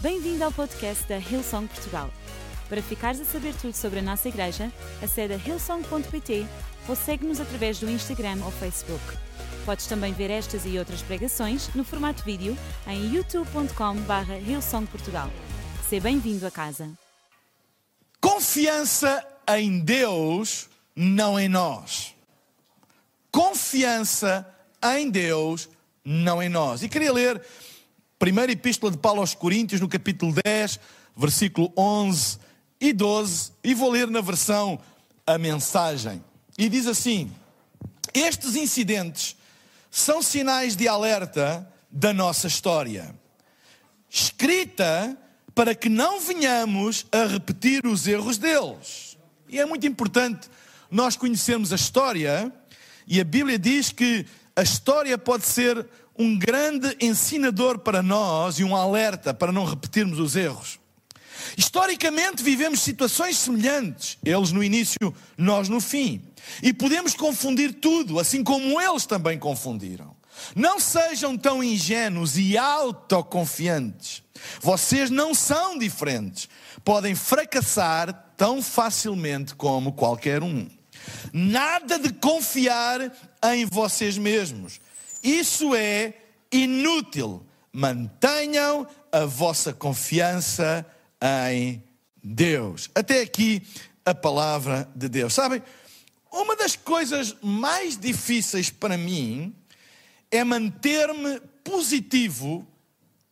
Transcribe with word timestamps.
Bem-vindo 0.00 0.44
ao 0.44 0.52
podcast 0.52 1.08
da 1.08 1.18
Hillsong 1.18 1.66
Portugal. 1.66 2.08
Para 2.68 2.80
ficares 2.80 3.20
a 3.20 3.24
saber 3.24 3.52
tudo 3.54 3.74
sobre 3.74 3.98
a 3.98 4.02
nossa 4.02 4.28
igreja, 4.28 4.72
acede 5.02 5.34
a 5.34 5.36
hillsong.pt 5.36 6.46
ou 6.88 6.94
segue-nos 6.94 7.40
através 7.40 7.80
do 7.80 7.90
Instagram 7.90 8.38
ou 8.44 8.52
Facebook. 8.52 9.02
Podes 9.64 9.88
também 9.88 10.12
ver 10.12 10.30
estas 10.30 10.64
e 10.64 10.78
outras 10.78 11.02
pregações 11.02 11.68
no 11.74 11.82
formato 11.82 12.22
vídeo 12.22 12.56
em 12.86 13.12
youtube.com.br 13.12 14.32
hillsongportugal. 14.46 15.32
Seja 15.88 16.00
bem-vindo 16.00 16.46
a 16.46 16.50
casa. 16.52 16.88
Confiança 18.20 19.26
em 19.48 19.80
Deus, 19.80 20.68
não 20.94 21.40
em 21.40 21.48
nós. 21.48 22.14
Confiança 23.32 24.48
em 24.96 25.10
Deus, 25.10 25.68
não 26.04 26.40
em 26.40 26.48
nós. 26.48 26.84
E 26.84 26.88
queria 26.88 27.12
ler 27.12 27.42
Primeira 28.18 28.50
Epístola 28.50 28.90
de 28.90 28.98
Paulo 28.98 29.20
aos 29.20 29.32
Coríntios, 29.32 29.80
no 29.80 29.86
capítulo 29.86 30.34
10, 30.44 30.80
versículo 31.16 31.72
11 31.76 32.38
e 32.80 32.92
12, 32.92 33.52
e 33.62 33.74
vou 33.74 33.92
ler 33.92 34.08
na 34.08 34.20
versão 34.20 34.80
a 35.24 35.38
mensagem. 35.38 36.22
E 36.58 36.68
diz 36.68 36.88
assim: 36.88 37.30
Estes 38.12 38.56
incidentes 38.56 39.36
são 39.88 40.20
sinais 40.20 40.74
de 40.74 40.88
alerta 40.88 41.72
da 41.88 42.12
nossa 42.12 42.48
história, 42.48 43.14
escrita 44.10 45.16
para 45.54 45.72
que 45.72 45.88
não 45.88 46.20
venhamos 46.20 47.06
a 47.12 47.24
repetir 47.24 47.86
os 47.86 48.08
erros 48.08 48.36
deles. 48.36 49.16
E 49.48 49.60
é 49.60 49.64
muito 49.64 49.86
importante 49.86 50.50
nós 50.90 51.14
conhecermos 51.14 51.72
a 51.72 51.76
história, 51.76 52.52
e 53.06 53.20
a 53.20 53.24
Bíblia 53.24 53.60
diz 53.60 53.92
que 53.92 54.26
a 54.56 54.62
história 54.62 55.16
pode 55.16 55.46
ser 55.46 55.86
um 56.18 56.36
grande 56.36 56.96
ensinador 57.00 57.78
para 57.78 58.02
nós 58.02 58.58
e 58.58 58.64
um 58.64 58.74
alerta 58.74 59.32
para 59.32 59.52
não 59.52 59.64
repetirmos 59.64 60.18
os 60.18 60.34
erros. 60.36 60.78
Historicamente 61.56 62.42
vivemos 62.42 62.80
situações 62.80 63.38
semelhantes, 63.38 64.18
eles 64.24 64.52
no 64.52 64.62
início, 64.62 65.14
nós 65.36 65.68
no 65.68 65.80
fim. 65.80 66.22
E 66.62 66.72
podemos 66.72 67.14
confundir 67.14 67.74
tudo, 67.74 68.18
assim 68.18 68.42
como 68.42 68.80
eles 68.80 69.06
também 69.06 69.38
confundiram. 69.38 70.16
Não 70.54 70.78
sejam 70.78 71.36
tão 71.36 71.62
ingênuos 71.62 72.36
e 72.36 72.56
autoconfiantes. 72.56 74.22
Vocês 74.60 75.10
não 75.10 75.34
são 75.34 75.78
diferentes. 75.78 76.48
Podem 76.84 77.14
fracassar 77.14 78.32
tão 78.36 78.62
facilmente 78.62 79.54
como 79.54 79.92
qualquer 79.92 80.42
um. 80.42 80.68
Nada 81.32 81.98
de 81.98 82.12
confiar 82.12 83.12
em 83.52 83.66
vocês 83.66 84.16
mesmos. 84.16 84.80
Isso 85.22 85.74
é 85.74 86.14
inútil. 86.52 87.44
Mantenham 87.72 88.86
a 89.12 89.24
vossa 89.24 89.72
confiança 89.72 90.86
em 91.52 91.82
Deus. 92.22 92.90
Até 92.94 93.22
aqui 93.22 93.62
a 94.04 94.14
palavra 94.14 94.88
de 94.94 95.08
Deus. 95.08 95.34
Sabem, 95.34 95.62
uma 96.32 96.56
das 96.56 96.76
coisas 96.76 97.36
mais 97.42 97.98
difíceis 97.98 98.70
para 98.70 98.96
mim 98.96 99.54
é 100.30 100.44
manter-me 100.44 101.40
positivo 101.64 102.66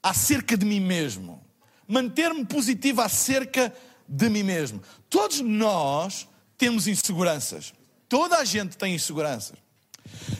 acerca 0.02 0.56
de 0.56 0.64
mim 0.64 0.80
mesmo. 0.80 1.44
Manter-me 1.86 2.44
positivo 2.44 3.00
acerca 3.00 3.72
de 4.08 4.28
mim 4.28 4.42
mesmo. 4.42 4.82
Todos 5.08 5.40
nós 5.40 6.26
temos 6.56 6.86
inseguranças. 6.86 7.72
Toda 8.08 8.38
a 8.38 8.44
gente 8.44 8.76
tem 8.76 8.94
inseguranças. 8.94 9.56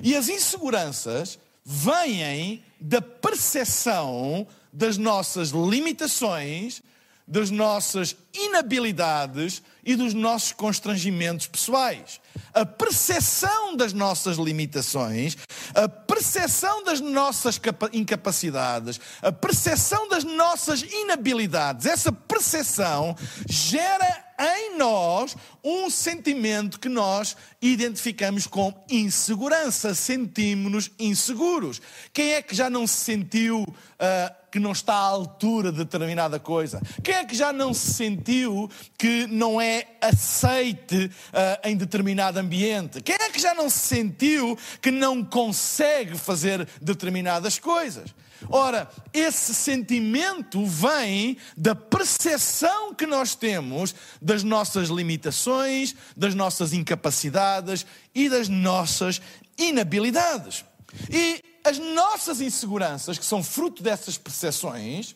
E 0.03 0.15
as 0.15 0.29
inseguranças 0.29 1.39
vêm 1.65 2.63
da 2.81 3.01
percepção 3.01 4.47
das 4.73 4.97
nossas 4.97 5.51
limitações, 5.51 6.83
das 7.27 7.51
nossas 7.51 8.17
inabilidades 8.33 9.63
e 9.87 9.95
dos 9.95 10.13
nossos 10.13 10.53
constrangimentos 10.53 11.47
pessoais. 11.47 12.21
A 12.53 12.67
percepção 12.67 13.77
das 13.77 13.93
nossas 13.93 14.37
limitações, 14.37 15.37
a 15.75 15.89
percepção 15.89 16.83
das 16.83 17.01
nossas 17.01 17.61
incapacidades, 17.93 19.01
a 19.23 19.31
percepção 19.31 20.09
das 20.09 20.25
nossas 20.25 20.83
inabilidades, 20.83 21.87
essa 21.87 22.11
percepção 22.11 23.17
gera 23.49 24.27
em 24.39 24.77
nós 24.77 25.37
um 25.65 25.89
sentimento 25.89 26.79
que 26.79 26.89
nós 26.89 27.37
identificamos 27.63 28.47
com 28.47 28.75
insegurança, 28.91 29.95
sentimos-nos 29.95 30.91
inseguros. 30.99 31.81
Quem 32.13 32.35
é 32.35 32.43
que 32.43 32.55
já 32.55 32.69
não 32.69 32.87
se 32.87 32.97
sentiu 32.97 33.63
uh, 33.63 34.46
que 34.57 34.61
não 34.61 34.73
está 34.73 34.95
à 34.95 35.01
altura 35.01 35.71
de 35.71 35.77
determinada 35.77 36.41
coisa? 36.41 36.81
Quem 37.05 37.15
é 37.15 37.25
que 37.27 37.37
já 37.37 37.53
não 37.53 37.75
se 37.75 37.93
sentiu 37.93 38.71
que 38.97 39.27
não 39.27 39.61
é 39.61 39.87
aceite 40.01 41.11
uh, 41.29 41.69
em 41.69 41.77
determinado 41.77 42.39
ambiente? 42.39 43.03
Quem 43.03 43.17
é 43.17 43.29
que 43.29 43.39
já 43.39 43.55
não 43.55 43.69
se 43.69 43.81
sentiu 43.81 44.57
que 44.81 44.91
não 44.91 45.23
consegue 45.23 46.17
fazer 46.17 46.67
determinadas 46.81 47.59
coisas? 47.59 48.15
Ora, 48.49 48.91
esse 49.13 49.55
sentimento 49.55 50.65
vem 50.65 51.37
da 51.55 51.75
percepção 51.75 52.95
que 52.95 53.05
nós 53.05 53.35
temos 53.35 53.95
das 54.23 54.43
nossas 54.43 54.89
limitações, 54.89 55.95
das 56.17 56.35
nossas 56.35 56.73
incapacidades 56.73 57.85
e 58.15 58.31
das 58.31 58.49
nossas 58.49 59.21
inabilidades. 59.59 60.65
E 61.11 61.43
as 61.65 61.79
nossas 61.79 62.41
inseguranças, 62.41 63.19
que 63.19 63.25
são 63.25 63.43
fruto 63.43 63.83
dessas 63.83 64.17
percepções, 64.17 65.15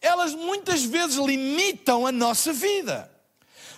elas 0.00 0.34
muitas 0.34 0.84
vezes 0.84 1.16
limitam 1.16 2.06
a 2.06 2.12
nossa 2.12 2.52
vida. 2.52 3.10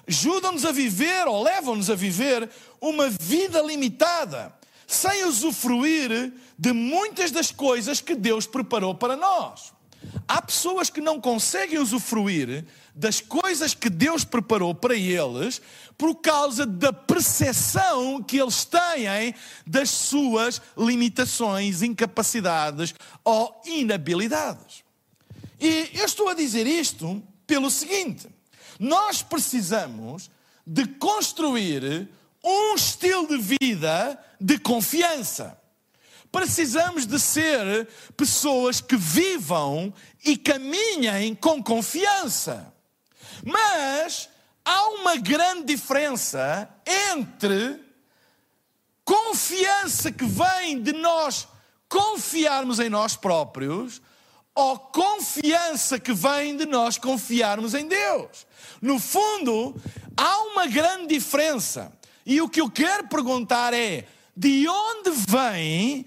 Ajudam-nos 0.09 0.64
a 0.64 0.72
viver 0.72 1.26
ou 1.26 1.42
levam-nos 1.42 1.91
a 1.91 1.94
viver 1.94 2.48
uma 2.81 3.09
vida 3.09 3.60
limitada 3.60 4.54
sem 4.87 5.25
usufruir 5.25 6.32
de 6.56 6.72
muitas 6.72 7.32
das 7.32 7.50
coisas 7.50 8.00
que 8.00 8.14
Deus 8.14 8.47
preparou 8.47 8.94
para 8.94 9.16
nós. 9.16 9.72
Há 10.28 10.41
pessoas 10.41 10.88
que 10.88 11.00
não 11.00 11.20
conseguem 11.20 11.78
usufruir 11.78 12.64
das 12.96 13.20
coisas 13.20 13.74
que 13.74 13.90
Deus 13.90 14.24
preparou 14.24 14.74
para 14.74 14.96
eles 14.96 15.60
por 15.98 16.14
causa 16.14 16.64
da 16.64 16.94
percepção 16.94 18.22
que 18.22 18.38
eles 18.38 18.64
têm 18.64 19.34
das 19.66 19.90
suas 19.90 20.62
limitações, 20.76 21.82
incapacidades 21.82 22.94
ou 23.22 23.60
inabilidades. 23.66 24.82
E 25.60 25.90
eu 25.92 26.06
estou 26.06 26.30
a 26.30 26.34
dizer 26.34 26.66
isto 26.66 27.22
pelo 27.46 27.70
seguinte: 27.70 28.28
nós 28.80 29.20
precisamos 29.22 30.30
de 30.66 30.86
construir 30.86 32.08
um 32.42 32.74
estilo 32.74 33.26
de 33.28 33.56
vida 33.60 34.18
de 34.40 34.58
confiança. 34.58 35.60
Precisamos 36.32 37.06
de 37.06 37.18
ser 37.18 37.88
pessoas 38.16 38.80
que 38.80 38.96
vivam 38.96 39.92
e 40.24 40.36
caminhem 40.36 41.34
com 41.34 41.62
confiança. 41.62 42.74
Mas 43.46 44.28
há 44.64 44.88
uma 44.88 45.14
grande 45.14 45.66
diferença 45.66 46.68
entre 46.84 47.80
confiança 49.04 50.10
que 50.10 50.24
vem 50.24 50.82
de 50.82 50.92
nós 50.92 51.46
confiarmos 51.88 52.80
em 52.80 52.90
nós 52.90 53.14
próprios 53.14 54.02
ou 54.52 54.76
confiança 54.76 56.00
que 56.00 56.12
vem 56.12 56.56
de 56.56 56.66
nós 56.66 56.98
confiarmos 56.98 57.72
em 57.72 57.86
Deus. 57.86 58.44
No 58.82 58.98
fundo, 58.98 59.80
há 60.16 60.38
uma 60.46 60.66
grande 60.66 61.14
diferença. 61.14 61.92
E 62.24 62.40
o 62.40 62.48
que 62.48 62.60
eu 62.60 62.68
quero 62.68 63.06
perguntar 63.06 63.72
é: 63.72 64.08
de 64.36 64.68
onde 64.68 65.10
vem 65.28 66.04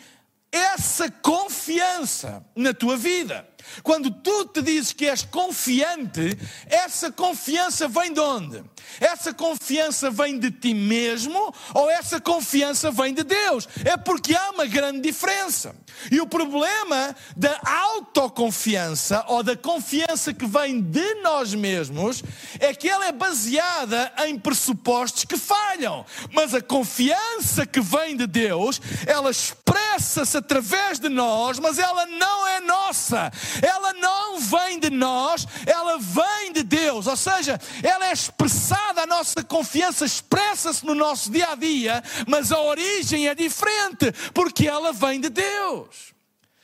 essa 0.51 1.09
confiança 1.09 2.45
na 2.53 2.73
tua 2.73 2.97
vida? 2.97 3.47
Quando 3.83 4.11
tu 4.11 4.45
te 4.45 4.61
dizes 4.61 4.93
que 4.93 5.05
és 5.05 5.23
confiante, 5.23 6.37
essa 6.67 7.11
confiança 7.11 7.87
vem 7.87 8.13
de 8.13 8.19
onde? 8.19 8.63
Essa 8.99 9.33
confiança 9.33 10.09
vem 10.09 10.39
de 10.39 10.51
ti 10.51 10.73
mesmo 10.73 11.53
ou 11.73 11.89
essa 11.89 12.19
confiança 12.19 12.91
vem 12.91 13.13
de 13.13 13.23
Deus? 13.23 13.67
É 13.85 13.97
porque 13.97 14.35
há 14.35 14.51
uma 14.51 14.65
grande 14.65 15.01
diferença. 15.01 15.75
E 16.11 16.19
o 16.21 16.27
problema 16.27 17.15
da 17.35 17.59
autoconfiança 17.63 19.25
ou 19.27 19.43
da 19.43 19.55
confiança 19.55 20.33
que 20.33 20.45
vem 20.45 20.81
de 20.81 21.15
nós 21.15 21.53
mesmos 21.53 22.23
é 22.59 22.73
que 22.73 22.87
ela 22.87 23.07
é 23.07 23.11
baseada 23.11 24.11
em 24.25 24.37
pressupostos 24.37 25.25
que 25.25 25.37
falham. 25.37 26.05
Mas 26.31 26.53
a 26.53 26.61
confiança 26.61 27.65
que 27.65 27.81
vem 27.81 28.15
de 28.15 28.27
Deus, 28.27 28.81
ela 29.05 29.29
expressa-se 29.29 30.37
através 30.37 30.99
de 30.99 31.09
nós, 31.09 31.59
mas 31.59 31.77
ela 31.77 32.05
não 32.05 32.47
é 32.47 32.59
nossa. 32.61 33.31
Ela 33.61 33.93
não 33.93 34.39
vem 34.39 34.79
de 34.79 34.89
nós, 34.89 35.47
ela 35.65 35.97
vem 35.97 36.53
de 36.53 36.63
Deus. 36.63 37.07
Ou 37.07 37.17
seja, 37.17 37.59
ela 37.83 38.07
é 38.07 38.13
expressada, 38.13 38.78
a 39.01 39.05
nossa 39.05 39.43
confiança 39.43 40.05
expressa-se 40.05 40.85
no 40.85 40.93
nosso 40.93 41.31
dia 41.31 41.49
a 41.51 41.55
dia, 41.55 42.03
mas 42.27 42.51
a 42.51 42.59
origem 42.61 43.27
é 43.27 43.35
diferente, 43.35 44.11
porque 44.33 44.67
ela 44.67 44.91
vem 44.91 45.21
de 45.21 45.29
Deus. 45.29 46.13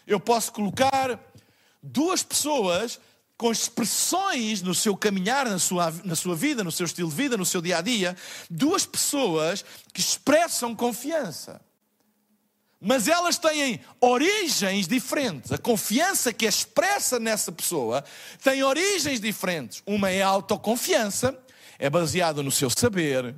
Eu 0.05 0.19
posso 0.19 0.51
colocar 0.51 1.19
duas 1.81 2.23
pessoas 2.23 2.99
com 3.37 3.51
expressões 3.51 4.61
no 4.61 4.73
seu 4.73 4.95
caminhar, 4.95 5.45
na 5.47 5.59
sua, 5.59 5.91
na 6.03 6.15
sua 6.15 6.35
vida, 6.35 6.63
no 6.63 6.71
seu 6.71 6.85
estilo 6.85 7.09
de 7.09 7.15
vida, 7.15 7.37
no 7.37 7.45
seu 7.45 7.61
dia 7.61 7.79
a 7.79 7.81
dia, 7.81 8.15
duas 8.49 8.85
pessoas 8.85 9.65
que 9.93 9.99
expressam 9.99 10.75
confiança. 10.75 11.59
Mas 12.79 13.07
elas 13.07 13.37
têm 13.37 13.81
origens 13.99 14.87
diferentes. 14.87 15.51
A 15.51 15.57
confiança 15.57 16.31
que 16.31 16.45
é 16.45 16.49
expressa 16.49 17.19
nessa 17.19 17.51
pessoa 17.51 18.03
tem 18.43 18.63
origens 18.63 19.19
diferentes. 19.19 19.81
Uma 19.85 20.11
é 20.11 20.21
a 20.21 20.27
autoconfiança, 20.27 21.37
é 21.79 21.89
baseada 21.89 22.41
no 22.41 22.51
seu 22.51 22.69
saber, 22.69 23.35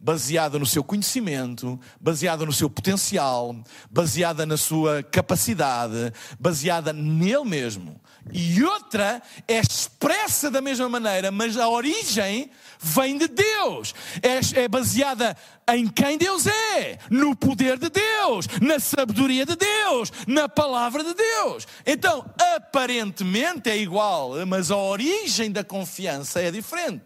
baseada 0.00 0.58
no 0.58 0.64
seu 0.64 0.82
conhecimento, 0.82 1.78
baseada 2.00 2.46
no 2.46 2.52
seu 2.52 2.70
potencial, 2.70 3.54
baseada 3.90 4.46
na 4.46 4.56
sua 4.56 5.02
capacidade, 5.02 6.12
baseada 6.38 6.92
nele 6.92 7.44
mesmo. 7.44 8.00
E 8.32 8.62
outra 8.62 9.20
é 9.46 9.60
expressa 9.60 10.50
da 10.50 10.60
mesma 10.60 10.88
maneira, 10.88 11.30
mas 11.30 11.56
a 11.56 11.68
origem 11.68 12.50
vem 12.78 13.18
de 13.18 13.28
Deus. 13.28 13.94
É, 14.22 14.62
é 14.62 14.68
baseada 14.68 15.36
em 15.68 15.86
quem 15.86 16.16
Deus 16.16 16.46
é, 16.46 16.98
no 17.10 17.36
poder 17.36 17.78
de 17.78 17.90
Deus, 17.90 18.46
na 18.60 18.78
sabedoria 18.78 19.44
de 19.44 19.56
Deus, 19.56 20.12
na 20.26 20.48
palavra 20.48 21.04
de 21.04 21.12
Deus. 21.12 21.66
Então, 21.84 22.24
aparentemente 22.56 23.68
é 23.68 23.76
igual, 23.76 24.46
mas 24.46 24.70
a 24.70 24.76
origem 24.76 25.50
da 25.50 25.64
confiança 25.64 26.40
é 26.40 26.50
diferente. 26.50 27.04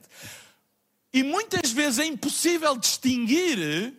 E 1.14 1.22
muitas 1.22 1.70
vezes 1.70 2.00
é 2.00 2.06
impossível 2.06 2.76
distinguir 2.76 3.94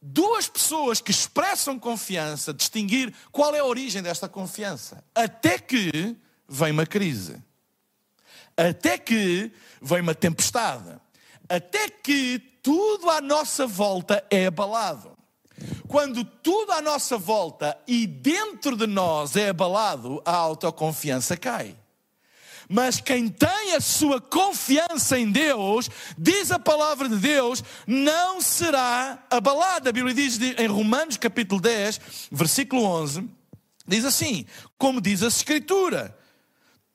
duas 0.00 0.48
pessoas 0.48 1.02
que 1.02 1.10
expressam 1.10 1.78
confiança, 1.78 2.54
distinguir 2.54 3.14
qual 3.30 3.54
é 3.54 3.58
a 3.58 3.64
origem 3.66 4.02
desta 4.02 4.26
confiança. 4.26 5.04
Até 5.14 5.58
que 5.58 6.16
vem 6.48 6.72
uma 6.72 6.86
crise. 6.86 7.36
Até 8.56 8.96
que 8.96 9.52
vem 9.82 10.00
uma 10.00 10.14
tempestade. 10.14 10.98
Até 11.46 11.90
que 11.90 12.38
tudo 12.62 13.10
à 13.10 13.20
nossa 13.20 13.66
volta 13.66 14.24
é 14.30 14.46
abalado. 14.46 15.14
Quando 15.88 16.24
tudo 16.24 16.72
à 16.72 16.80
nossa 16.80 17.18
volta 17.18 17.78
e 17.86 18.06
dentro 18.06 18.78
de 18.78 18.86
nós 18.86 19.36
é 19.36 19.50
abalado, 19.50 20.22
a 20.24 20.34
autoconfiança 20.34 21.36
cai. 21.36 21.76
Mas 22.68 23.00
quem 23.00 23.28
tem 23.28 23.74
a 23.74 23.80
sua 23.80 24.20
confiança 24.20 25.18
em 25.18 25.30
Deus, 25.30 25.88
diz 26.18 26.52
a 26.52 26.58
palavra 26.58 27.08
de 27.08 27.16
Deus, 27.16 27.64
não 27.86 28.40
será 28.40 29.24
abalada. 29.30 29.88
A 29.88 29.92
Bíblia 29.92 30.14
diz 30.14 30.38
em 30.58 30.66
Romanos 30.66 31.16
capítulo 31.16 31.60
10, 31.60 32.00
versículo 32.30 32.82
11, 32.82 33.28
diz 33.86 34.04
assim: 34.04 34.44
como 34.76 35.00
diz 35.00 35.22
a 35.22 35.28
Escritura, 35.28 36.14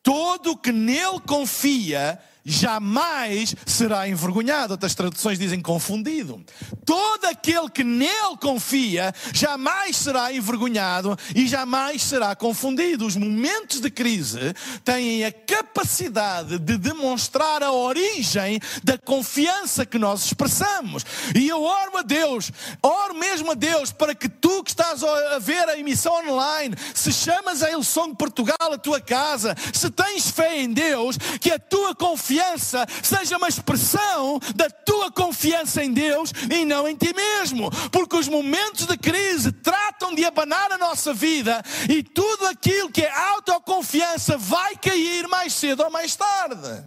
todo 0.04 0.56
que 0.56 0.72
nele 0.72 1.20
confia 1.26 2.20
jamais 2.46 3.56
será 3.66 4.08
envergonhado. 4.08 4.74
Outras 4.74 4.96
traduções 4.96 5.40
dizem 5.40 5.62
confundido. 5.62 6.44
Todo 6.86 7.26
aquele 7.26 7.70
que 7.70 7.84
nele 7.84 8.38
confia 8.42 9.14
jamais 9.34 9.98
será 9.98 10.34
envergonhado 10.34 11.18
e 11.36 11.48
jamais 11.48 12.04
será 12.04 12.36
confundido. 12.36 13.06
Os 13.06 13.16
momentos 13.16 13.80
de 13.80 13.90
crise 13.90 14.54
têm 14.84 15.24
a 15.24 15.32
capacidade 15.32 16.60
de 16.60 16.78
demonstrar 16.78 17.64
a 17.64 17.72
origem 17.72 18.60
da 18.84 18.98
confiança 18.98 19.86
que 19.86 19.98
nós 19.98 20.26
expressamos. 20.26 21.06
E 21.36 21.48
eu 21.48 21.64
oro 21.64 21.98
a 21.98 22.02
Deus, 22.02 22.52
oro 22.82 23.14
mesmo 23.16 23.52
a 23.52 23.56
Deus 23.56 23.92
para 23.92 24.14
que 24.14 24.28
tu 24.28 24.64
que 24.64 24.72
estás 24.72 25.04
a 25.04 25.40
ver 25.40 25.70
a 25.70 25.78
emissão 25.78 26.14
online, 26.28 26.76
se 26.94 27.12
chamas 27.12 27.64
a 27.64 27.72
Ilson 27.72 28.14
Portugal 28.14 28.74
a 28.74 28.78
tua 28.78 29.00
casa, 29.00 29.56
se 29.74 29.90
tens 29.90 30.30
fé 30.30 30.62
em 30.62 30.74
Deus, 30.74 31.18
que 31.40 31.52
a 31.52 31.60
tua 31.60 31.96
confiança 31.96 32.33
confiança 32.34 32.86
seja 33.04 33.38
uma 33.38 33.48
expressão 33.48 34.40
da 34.56 34.70
tua 34.70 35.12
confiança 35.12 35.84
em 35.84 35.94
Deus 35.94 36.32
e 36.52 36.66
não 36.66 36.88
em 36.88 36.96
ti 36.96 37.14
mesmo, 37.14 37.70
porque 37.92 38.16
os 38.16 38.28
momentos 38.28 38.88
de 38.88 38.98
crise 38.98 39.52
tratam 39.52 40.16
de 40.16 40.26
abanar 40.26 40.72
a 40.72 40.78
nossa 40.78 41.14
vida 41.14 41.62
e 41.88 42.02
tudo 42.02 42.48
aquilo 42.48 42.92
que 42.92 43.04
é 43.04 43.12
autoconfiança 43.12 44.38
vai 44.38 44.76
cair 44.78 45.28
mais 45.28 45.54
cedo 45.54 45.84
ou 45.84 45.92
mais 45.92 46.16
tarde. 46.16 46.84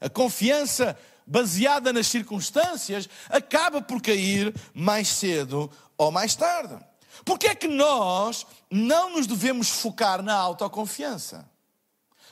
A 0.00 0.10
confiança 0.10 0.96
baseada 1.26 1.92
nas 1.92 2.06
circunstâncias 2.06 3.08
acaba 3.30 3.80
por 3.80 4.02
cair 4.02 4.54
mais 4.74 5.08
cedo 5.08 5.70
ou 5.96 6.12
mais 6.12 6.34
tarde. 6.36 6.76
Porque 7.24 7.46
é 7.46 7.54
que 7.54 7.66
nós 7.66 8.46
não 8.70 9.14
nos 9.14 9.26
devemos 9.26 9.70
focar 9.70 10.22
na 10.22 10.34
autoconfiança? 10.34 11.48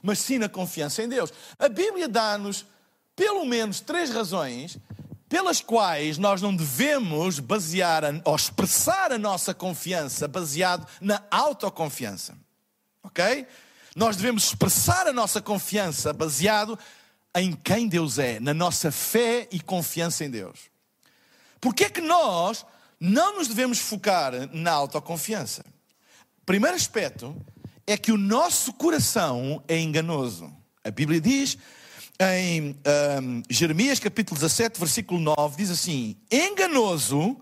Mas 0.04 0.18
sim 0.18 0.38
na 0.38 0.50
confiança 0.50 1.02
em 1.02 1.08
Deus. 1.08 1.32
A 1.58 1.66
Bíblia 1.66 2.06
dá-nos 2.06 2.66
pelo 3.16 3.46
menos 3.46 3.80
três 3.80 4.10
razões 4.10 4.76
pelas 5.30 5.62
quais 5.62 6.18
nós 6.18 6.42
não 6.42 6.54
devemos 6.54 7.40
basear 7.40 8.02
ou 8.22 8.36
expressar 8.36 9.12
a 9.12 9.18
nossa 9.18 9.54
confiança 9.54 10.28
baseado 10.28 10.86
na 11.00 11.22
autoconfiança. 11.30 12.36
Ok? 13.02 13.46
Nós 13.96 14.16
devemos 14.16 14.44
expressar 14.44 15.06
a 15.06 15.12
nossa 15.12 15.40
confiança 15.40 16.12
baseado 16.12 16.78
em 17.34 17.52
quem 17.52 17.88
Deus 17.88 18.18
é, 18.18 18.38
na 18.38 18.52
nossa 18.52 18.92
fé 18.92 19.48
e 19.50 19.58
confiança 19.58 20.22
em 20.22 20.30
Deus. 20.30 20.70
Porque 21.62 21.84
é 21.84 21.90
que 21.90 22.02
nós 22.02 22.66
não 23.00 23.38
nos 23.38 23.48
devemos 23.48 23.78
focar 23.78 24.32
na 24.52 24.70
autoconfiança? 24.70 25.64
Primeiro 26.44 26.76
aspecto 26.76 27.34
é 27.86 27.96
que 27.96 28.12
o 28.12 28.16
nosso 28.16 28.72
coração 28.72 29.62
é 29.68 29.78
enganoso. 29.78 30.52
A 30.82 30.90
Bíblia 30.90 31.20
diz 31.20 31.58
em 32.20 32.76
um, 33.20 33.42
Jeremias 33.50 33.98
capítulo 33.98 34.38
17, 34.40 34.78
versículo 34.78 35.20
9, 35.20 35.56
diz 35.56 35.70
assim: 35.70 36.16
enganoso 36.30 37.36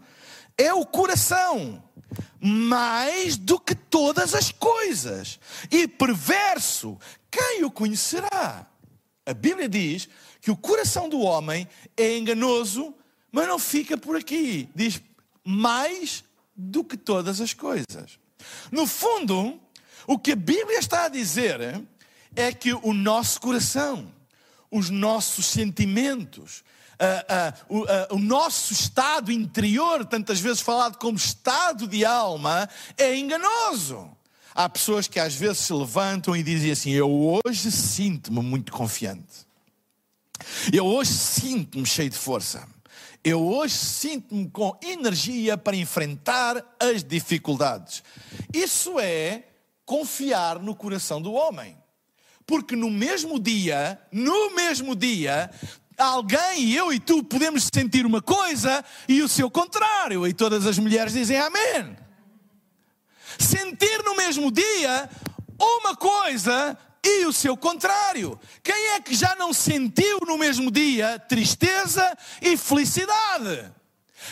é 0.56 0.73
o 0.73 0.85
coração, 0.85 1.83
mais 2.41 3.37
do 3.37 3.59
que 3.59 3.75
todas 3.75 4.35
as 4.35 4.50
coisas, 4.50 5.39
e 5.71 5.87
perverso, 5.89 6.99
quem 7.31 7.65
o 7.65 7.71
conhecerá? 7.71 8.67
A 9.25 9.35
Bíblia 9.35 9.69
diz 9.69 10.09
que 10.41 10.50
o 10.50 10.56
coração 10.56 11.09
do 11.09 11.21
homem 11.21 11.69
é 11.97 12.19
enganoso, 12.19 12.94
mas 13.31 13.47
não 13.47 13.59
fica 13.59 13.97
por 13.97 14.17
aqui. 14.17 14.69
Diz 14.75 15.00
mais 15.44 16.25
do 16.56 16.83
que 16.85 16.97
todas 16.97 17.41
as 17.41 17.55
coisas. 17.55 18.19
No 18.71 18.87
fundo, 18.87 19.61
o 20.06 20.19
que 20.19 20.32
a 20.32 20.37
Bíblia 20.37 20.78
está 20.78 21.04
a 21.04 21.08
dizer 21.08 21.82
é 22.34 22.52
que 22.52 22.72
o 22.72 22.93
nosso 22.93 23.40
coração, 23.40 24.12
os 24.70 24.91
nossos 24.91 25.46
sentimentos, 25.46 26.62
Uh, 27.03 27.74
uh, 27.74 27.81
uh, 27.81 28.15
o 28.15 28.19
nosso 28.20 28.72
estado 28.72 29.32
interior, 29.32 30.05
tantas 30.05 30.38
vezes 30.38 30.60
falado 30.60 30.98
como 30.98 31.17
estado 31.17 31.88
de 31.88 32.05
alma, 32.05 32.69
é 32.96 33.17
enganoso. 33.17 34.08
Há 34.55 34.69
pessoas 34.69 35.08
que 35.08 35.19
às 35.19 35.34
vezes 35.34 35.58
se 35.58 35.72
levantam 35.72 36.36
e 36.36 36.44
dizem 36.44 36.70
assim: 36.70 36.91
Eu 36.93 37.10
hoje 37.44 37.72
sinto-me 37.72 38.41
muito 38.41 38.70
confiante. 38.70 39.48
Eu 40.72 40.86
hoje 40.86 41.12
sinto-me 41.12 41.86
cheio 41.86 42.10
de 42.10 42.17
força. 42.17 42.69
Eu 43.24 43.43
hoje 43.44 43.74
sinto-me 43.74 44.48
com 44.48 44.79
energia 44.82 45.56
para 45.56 45.77
enfrentar 45.77 46.62
as 46.79 47.03
dificuldades. 47.03 48.03
Isso 48.53 49.00
é 49.00 49.44
confiar 49.84 50.58
no 50.58 50.74
coração 50.74 51.20
do 51.20 51.32
homem. 51.32 51.77
Porque 52.46 52.74
no 52.74 52.91
mesmo 52.91 53.39
dia, 53.39 54.01
no 54.10 54.55
mesmo 54.55 54.96
dia, 54.96 55.51
alguém, 55.96 56.72
eu 56.72 56.93
e 56.93 56.98
tu, 56.98 57.22
podemos 57.22 57.69
sentir 57.72 58.05
uma 58.05 58.20
coisa 58.20 58.84
e 59.08 59.22
o 59.22 59.29
seu 59.29 59.51
contrário. 59.51 60.27
E 60.27 60.32
todas 60.32 60.67
as 60.67 60.79
mulheres 60.79 61.12
dizem 61.12 61.39
amém. 61.39 61.96
Sentir 63.39 64.03
no 64.05 64.17
mesmo 64.17 64.51
dia 64.51 65.08
uma 65.58 65.96
coisa 65.96 66.77
e 67.05 67.24
o 67.27 67.32
seu 67.32 67.56
contrário. 67.56 68.39
Quem 68.62 68.91
é 68.91 69.01
que 69.01 69.15
já 69.15 69.34
não 69.36 69.53
sentiu 69.53 70.19
no 70.27 70.36
mesmo 70.36 70.70
dia 70.70 71.19
tristeza 71.19 72.17
e 72.41 72.56
felicidade? 72.56 73.72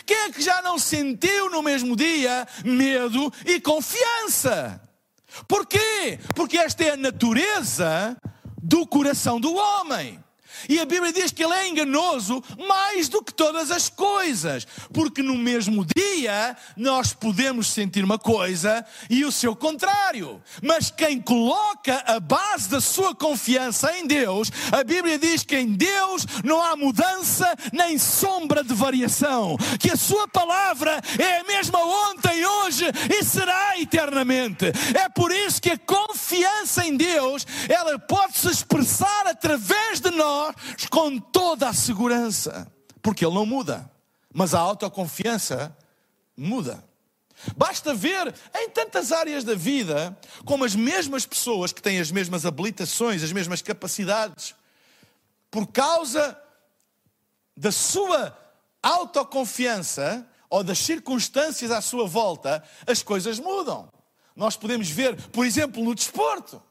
Quem 0.06 0.16
é 0.16 0.30
que 0.30 0.40
já 0.40 0.62
não 0.62 0.78
sentiu 0.78 1.50
no 1.50 1.62
mesmo 1.62 1.96
dia 1.96 2.46
medo 2.64 3.32
e 3.44 3.60
confiança? 3.60 4.80
Por 5.46 5.66
quê? 5.66 6.18
Porque 6.34 6.58
esta 6.58 6.84
é 6.84 6.90
a 6.90 6.96
natureza 6.96 8.16
do 8.62 8.86
coração 8.86 9.40
do 9.40 9.54
homem. 9.54 10.22
E 10.68 10.78
a 10.78 10.84
Bíblia 10.84 11.12
diz 11.12 11.30
que 11.30 11.44
ele 11.44 11.54
é 11.54 11.68
enganoso 11.68 12.42
mais 12.68 13.08
do 13.08 13.22
que 13.22 13.32
todas 13.32 13.70
as 13.70 13.88
coisas, 13.88 14.66
porque 14.92 15.22
no 15.22 15.36
mesmo 15.36 15.84
dia 15.84 16.56
nós 16.76 17.12
podemos 17.12 17.68
sentir 17.68 18.04
uma 18.04 18.18
coisa 18.18 18.84
e 19.08 19.24
o 19.24 19.32
seu 19.32 19.54
contrário. 19.54 20.42
Mas 20.62 20.90
quem 20.90 21.20
coloca 21.20 22.02
a 22.06 22.20
base 22.20 22.68
da 22.68 22.80
sua 22.80 23.14
confiança 23.14 23.96
em 23.96 24.06
Deus, 24.06 24.50
a 24.72 24.82
Bíblia 24.84 25.18
diz 25.18 25.44
que 25.44 25.56
em 25.56 25.72
Deus 25.72 26.26
não 26.44 26.62
há 26.62 26.76
mudança 26.76 27.54
nem 27.72 27.98
sombra 27.98 28.62
de 28.62 28.74
variação, 28.74 29.56
que 29.78 29.90
a 29.90 29.96
sua 29.96 30.26
palavra 30.28 31.00
é 31.18 31.38
a 31.38 31.44
mesma 31.44 31.78
ontem, 31.78 32.44
hoje 32.44 32.84
e 33.10 33.24
será 33.24 33.78
eternamente. 33.78 34.66
É 34.94 35.08
por 35.08 35.32
isso 35.32 35.60
que 35.60 35.70
a 35.70 35.78
confiança 35.78 36.84
em 36.86 36.96
Deus, 36.96 37.46
ela 37.68 37.98
pode 37.98 38.38
se 38.38 38.48
expressar 38.48 39.26
através 39.26 40.00
de 40.00 40.10
nós 40.10 40.49
com 40.90 41.18
toda 41.18 41.68
a 41.68 41.74
segurança, 41.74 42.70
porque 43.02 43.24
Ele 43.24 43.34
não 43.34 43.46
muda, 43.46 43.90
mas 44.32 44.54
a 44.54 44.60
autoconfiança 44.60 45.76
muda. 46.36 46.82
Basta 47.56 47.94
ver 47.94 48.34
em 48.54 48.68
tantas 48.70 49.12
áreas 49.12 49.44
da 49.44 49.54
vida 49.54 50.16
como 50.44 50.64
as 50.64 50.74
mesmas 50.74 51.24
pessoas 51.24 51.72
que 51.72 51.80
têm 51.80 51.98
as 51.98 52.10
mesmas 52.10 52.44
habilitações, 52.44 53.22
as 53.22 53.32
mesmas 53.32 53.62
capacidades, 53.62 54.54
por 55.50 55.66
causa 55.66 56.38
da 57.56 57.72
sua 57.72 58.36
autoconfiança 58.82 60.26
ou 60.48 60.62
das 60.64 60.78
circunstâncias 60.78 61.70
à 61.70 61.80
sua 61.80 62.06
volta, 62.06 62.62
as 62.86 63.02
coisas 63.02 63.38
mudam. 63.38 63.90
Nós 64.34 64.56
podemos 64.56 64.88
ver, 64.88 65.16
por 65.28 65.44
exemplo, 65.44 65.82
no 65.82 65.94
desporto. 65.94 66.62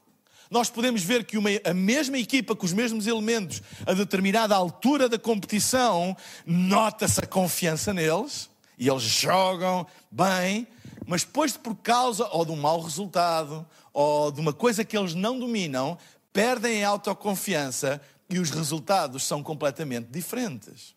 Nós 0.50 0.68
podemos 0.68 1.04
ver 1.04 1.24
que 1.24 1.38
uma, 1.38 1.48
a 1.64 1.72
mesma 1.72 2.18
equipa 2.18 2.56
com 2.56 2.66
os 2.66 2.72
mesmos 2.72 3.06
elementos, 3.06 3.62
a 3.86 3.94
determinada 3.94 4.56
altura 4.56 5.08
da 5.08 5.16
competição, 5.16 6.16
nota-se 6.44 7.20
a 7.20 7.26
confiança 7.26 7.94
neles 7.94 8.50
e 8.76 8.88
eles 8.88 9.02
jogam 9.02 9.86
bem, 10.10 10.66
mas 11.06 11.22
depois, 11.22 11.56
por 11.56 11.76
causa 11.76 12.26
ou 12.32 12.44
de 12.44 12.50
um 12.50 12.56
mau 12.56 12.80
resultado 12.80 13.64
ou 13.92 14.32
de 14.32 14.40
uma 14.40 14.52
coisa 14.52 14.84
que 14.84 14.98
eles 14.98 15.14
não 15.14 15.38
dominam, 15.38 15.96
perdem 16.32 16.82
a 16.82 16.88
autoconfiança 16.88 18.00
e 18.28 18.40
os 18.40 18.50
resultados 18.50 19.22
são 19.22 19.44
completamente 19.44 20.08
diferentes. 20.10 20.96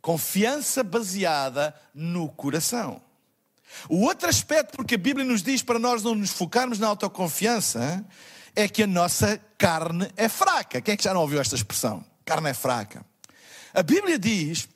Confiança 0.00 0.84
baseada 0.84 1.74
no 1.92 2.28
coração. 2.28 3.00
O 3.88 4.02
outro 4.02 4.28
aspecto, 4.28 4.76
porque 4.76 4.94
a 4.94 4.98
Bíblia 4.98 5.26
nos 5.26 5.42
diz 5.42 5.62
para 5.62 5.80
nós 5.80 6.02
não 6.02 6.14
nos 6.14 6.30
focarmos 6.30 6.78
na 6.78 6.86
autoconfiança, 6.86 8.04
é 8.56 8.66
que 8.66 8.82
a 8.82 8.86
nossa 8.86 9.38
carne 9.58 10.10
é 10.16 10.30
fraca. 10.30 10.80
Quem 10.80 10.94
é 10.94 10.96
que 10.96 11.04
já 11.04 11.12
não 11.12 11.20
ouviu 11.20 11.38
esta 11.38 11.54
expressão? 11.54 12.02
Carne 12.24 12.48
é 12.48 12.54
fraca. 12.54 13.04
A 13.74 13.82
Bíblia 13.82 14.18
diz, 14.18 14.66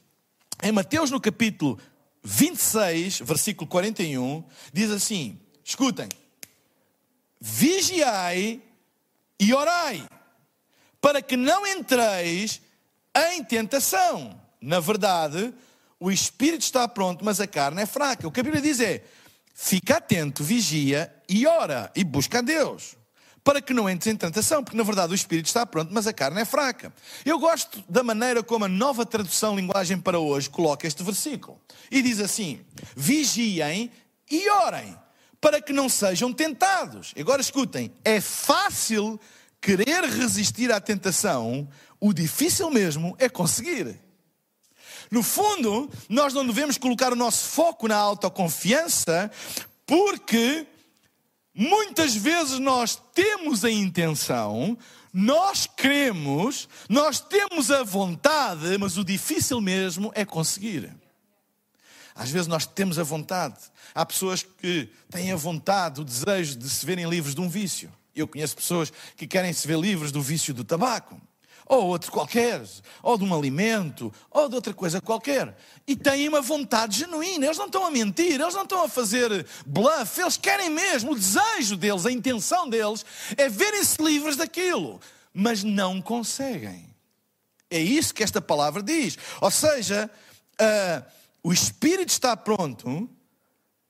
em 0.63 0.71
Mateus 0.71 1.11
no 1.11 1.19
capítulo 1.19 1.81
26, 2.23 3.21
versículo 3.21 3.67
41, 3.67 4.45
diz 4.71 4.91
assim: 4.91 5.41
escutem, 5.65 6.09
vigiai 7.41 8.61
e 9.41 9.55
orai, 9.55 10.07
para 11.01 11.23
que 11.23 11.37
não 11.37 11.67
entreis 11.67 12.61
em 13.33 13.43
tentação. 13.43 14.39
Na 14.61 14.79
verdade, 14.79 15.55
o 15.99 16.11
espírito 16.11 16.61
está 16.61 16.87
pronto, 16.87 17.25
mas 17.25 17.41
a 17.41 17.47
carne 17.47 17.81
é 17.81 17.87
fraca. 17.87 18.29
O 18.29 18.31
que 18.31 18.41
a 18.41 18.43
Bíblia 18.43 18.61
diz 18.61 18.79
é: 18.79 19.03
fica 19.55 19.97
atento, 19.97 20.45
vigia 20.45 21.11
e 21.27 21.47
ora 21.47 21.91
e 21.97 22.05
busca 22.05 22.41
a 22.41 22.43
Deus 22.43 23.00
para 23.43 23.61
que 23.61 23.73
não 23.73 23.89
entres 23.89 24.13
em 24.13 24.17
tentação, 24.17 24.63
porque 24.63 24.77
na 24.77 24.83
verdade 24.83 25.13
o 25.13 25.15
espírito 25.15 25.47
está 25.47 25.65
pronto, 25.65 25.93
mas 25.93 26.07
a 26.07 26.13
carne 26.13 26.41
é 26.41 26.45
fraca. 26.45 26.93
Eu 27.25 27.39
gosto 27.39 27.83
da 27.89 28.03
maneira 28.03 28.43
como 28.43 28.65
a 28.65 28.69
nova 28.69 29.07
tradução 29.07 29.57
linguagem 29.57 29.99
para 29.99 30.19
hoje 30.19 30.51
coloca 30.51 30.87
este 30.87 31.03
versículo. 31.03 31.61
E 31.91 32.03
diz 32.03 32.21
assim: 32.21 32.61
vigiem 32.95 33.91
e 34.31 34.49
orem, 34.51 34.97
para 35.41 35.61
que 35.61 35.73
não 35.73 35.89
sejam 35.89 36.33
tentados. 36.33 37.15
Agora 37.19 37.41
escutem, 37.41 37.93
é 38.05 38.21
fácil 38.21 39.19
querer 39.61 40.05
resistir 40.05 40.73
à 40.73 40.81
tentação, 40.81 41.69
o 41.99 42.13
difícil 42.13 42.71
mesmo 42.71 43.15
é 43.19 43.29
conseguir. 43.29 43.99
No 45.11 45.23
fundo, 45.23 45.91
nós 46.09 46.33
não 46.33 46.47
devemos 46.47 46.79
colocar 46.79 47.13
o 47.13 47.17
nosso 47.17 47.49
foco 47.49 47.89
na 47.89 47.97
autoconfiança, 47.97 49.31
porque 49.85 50.67
Muitas 51.61 52.17
vezes 52.17 52.59
nós 52.59 52.97
temos 53.13 53.67
a 53.67 53.71
intenção, 53.71 54.79
nós 55.13 55.67
queremos, 55.67 56.67
nós 56.89 57.21
temos 57.21 57.71
a 57.71 57.83
vontade, 57.83 58.79
mas 58.79 58.97
o 58.97 59.05
difícil 59.05 59.61
mesmo 59.61 60.11
é 60.15 60.25
conseguir. 60.25 60.91
Às 62.15 62.31
vezes 62.31 62.47
nós 62.47 62.65
temos 62.65 62.99
a 62.99 63.03
vontade. 63.03 63.59
Há 63.95 64.07
pessoas 64.07 64.43
que 64.43 64.89
têm 65.11 65.33
a 65.33 65.37
vontade, 65.37 66.01
o 66.01 66.05
desejo 66.05 66.57
de 66.57 66.71
se 66.71 66.87
verem 66.87 67.07
livres 67.07 67.35
de 67.35 67.43
um 67.43 67.49
vício. 67.51 67.93
Eu 68.17 68.27
conheço 68.27 68.57
pessoas 68.57 68.91
que 69.15 69.27
querem 69.27 69.53
se 69.53 69.69
ver 69.69 69.79
livres 69.79 70.11
do 70.11 70.23
vício 70.23 70.55
do 70.55 70.65
tabaco 70.65 71.21
ou 71.71 71.87
outro 71.87 72.11
qualquer, 72.11 72.61
ou 73.01 73.17
de 73.17 73.23
um 73.23 73.33
alimento, 73.33 74.13
ou 74.29 74.49
de 74.49 74.57
outra 74.57 74.75
coisa 74.75 75.01
qualquer. 75.01 75.57
E 75.87 75.95
têm 75.95 76.29
uma 76.29 76.41
vontade 76.41 76.99
genuína, 76.99 77.47
eles 77.47 77.59
não 77.59 77.67
estão 77.67 77.87
a 77.87 77.91
mentir, 77.93 78.41
eles 78.41 78.55
não 78.55 78.65
estão 78.65 78.83
a 78.83 78.89
fazer 78.89 79.47
bluff, 79.65 80.21
eles 80.21 80.37
querem 80.37 80.69
mesmo, 80.69 81.13
o 81.13 81.15
desejo 81.15 81.77
deles, 81.77 82.05
a 82.05 82.11
intenção 82.11 82.69
deles 82.69 83.07
é 83.37 83.49
verem-se 83.49 84.03
livres 84.03 84.35
daquilo, 84.35 85.01
mas 85.33 85.63
não 85.63 86.03
conseguem. 86.03 86.93
É 87.71 87.79
isso 87.79 88.13
que 88.13 88.25
esta 88.25 88.43
palavra 88.43 88.83
diz. 88.83 89.17
Ou 89.41 89.51
seja, 89.53 90.11
uh, 90.61 91.05
o 91.41 91.53
espírito 91.53 92.09
está 92.09 92.37
pronto, 92.37 93.09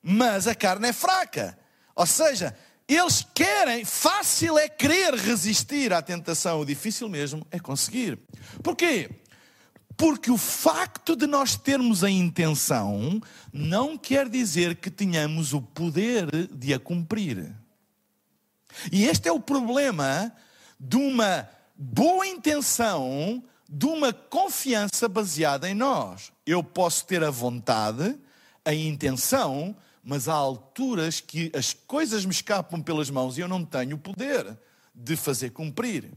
mas 0.03 0.47
a 0.47 0.55
carne 0.55 0.89
é 0.89 0.93
fraca. 0.93 1.59
Ou 1.97 2.05
seja, 2.05 2.55
eles 2.97 3.27
querem, 3.35 3.85
fácil 3.85 4.59
é 4.59 4.69
querer 4.69 5.15
resistir 5.15 5.93
à 5.93 6.03
tentação, 6.03 6.61
o 6.61 6.65
difícil 6.65 7.09
mesmo 7.09 7.47
é 7.51 7.59
conseguir. 7.59 8.19
Porquê? 8.63 9.11
Porque 9.97 10.31
o 10.31 10.39
facto 10.39 11.15
de 11.15 11.27
nós 11.27 11.57
termos 11.57 12.03
a 12.03 12.11
intenção 12.11 13.21
não 13.53 13.99
quer 13.99 14.29
dizer 14.29 14.77
que 14.77 14.91
tenhamos 14.91 15.53
o 15.53 15.61
poder 15.61 16.49
de 16.49 16.73
a 16.73 16.79
cumprir. 16.79 17.55
E 18.91 19.05
este 19.05 19.29
é 19.29 19.33
o 19.33 19.41
problema 19.41 20.33
de 20.79 20.97
uma 20.97 21.49
boa 21.77 22.27
intenção, 22.27 23.45
de 23.69 23.87
uma 23.87 24.13
confiança 24.13 25.09
baseada 25.09 25.69
em 25.69 25.75
nós. 25.75 26.33
Eu 26.47 26.65
posso 26.65 27.07
ter 27.07 27.23
a 27.23 27.31
vontade, 27.31 28.19
a 28.65 28.73
intenção, 28.73 29.77
mas 30.03 30.29
há 30.29 30.35
alturas 30.35 31.21
que 31.21 31.53
as 31.55 31.73
coisas 31.73 32.25
me 32.25 32.33
escapam 32.33 32.81
pelas 32.81 33.11
mãos 33.11 33.37
e 33.37 33.41
eu 33.41 33.49
não 33.49 33.65
tenho 33.65 33.97
o 33.97 33.99
poder 33.99 34.57
de 34.95 35.17
fazer 35.17 35.51
cumprir. 35.51 36.11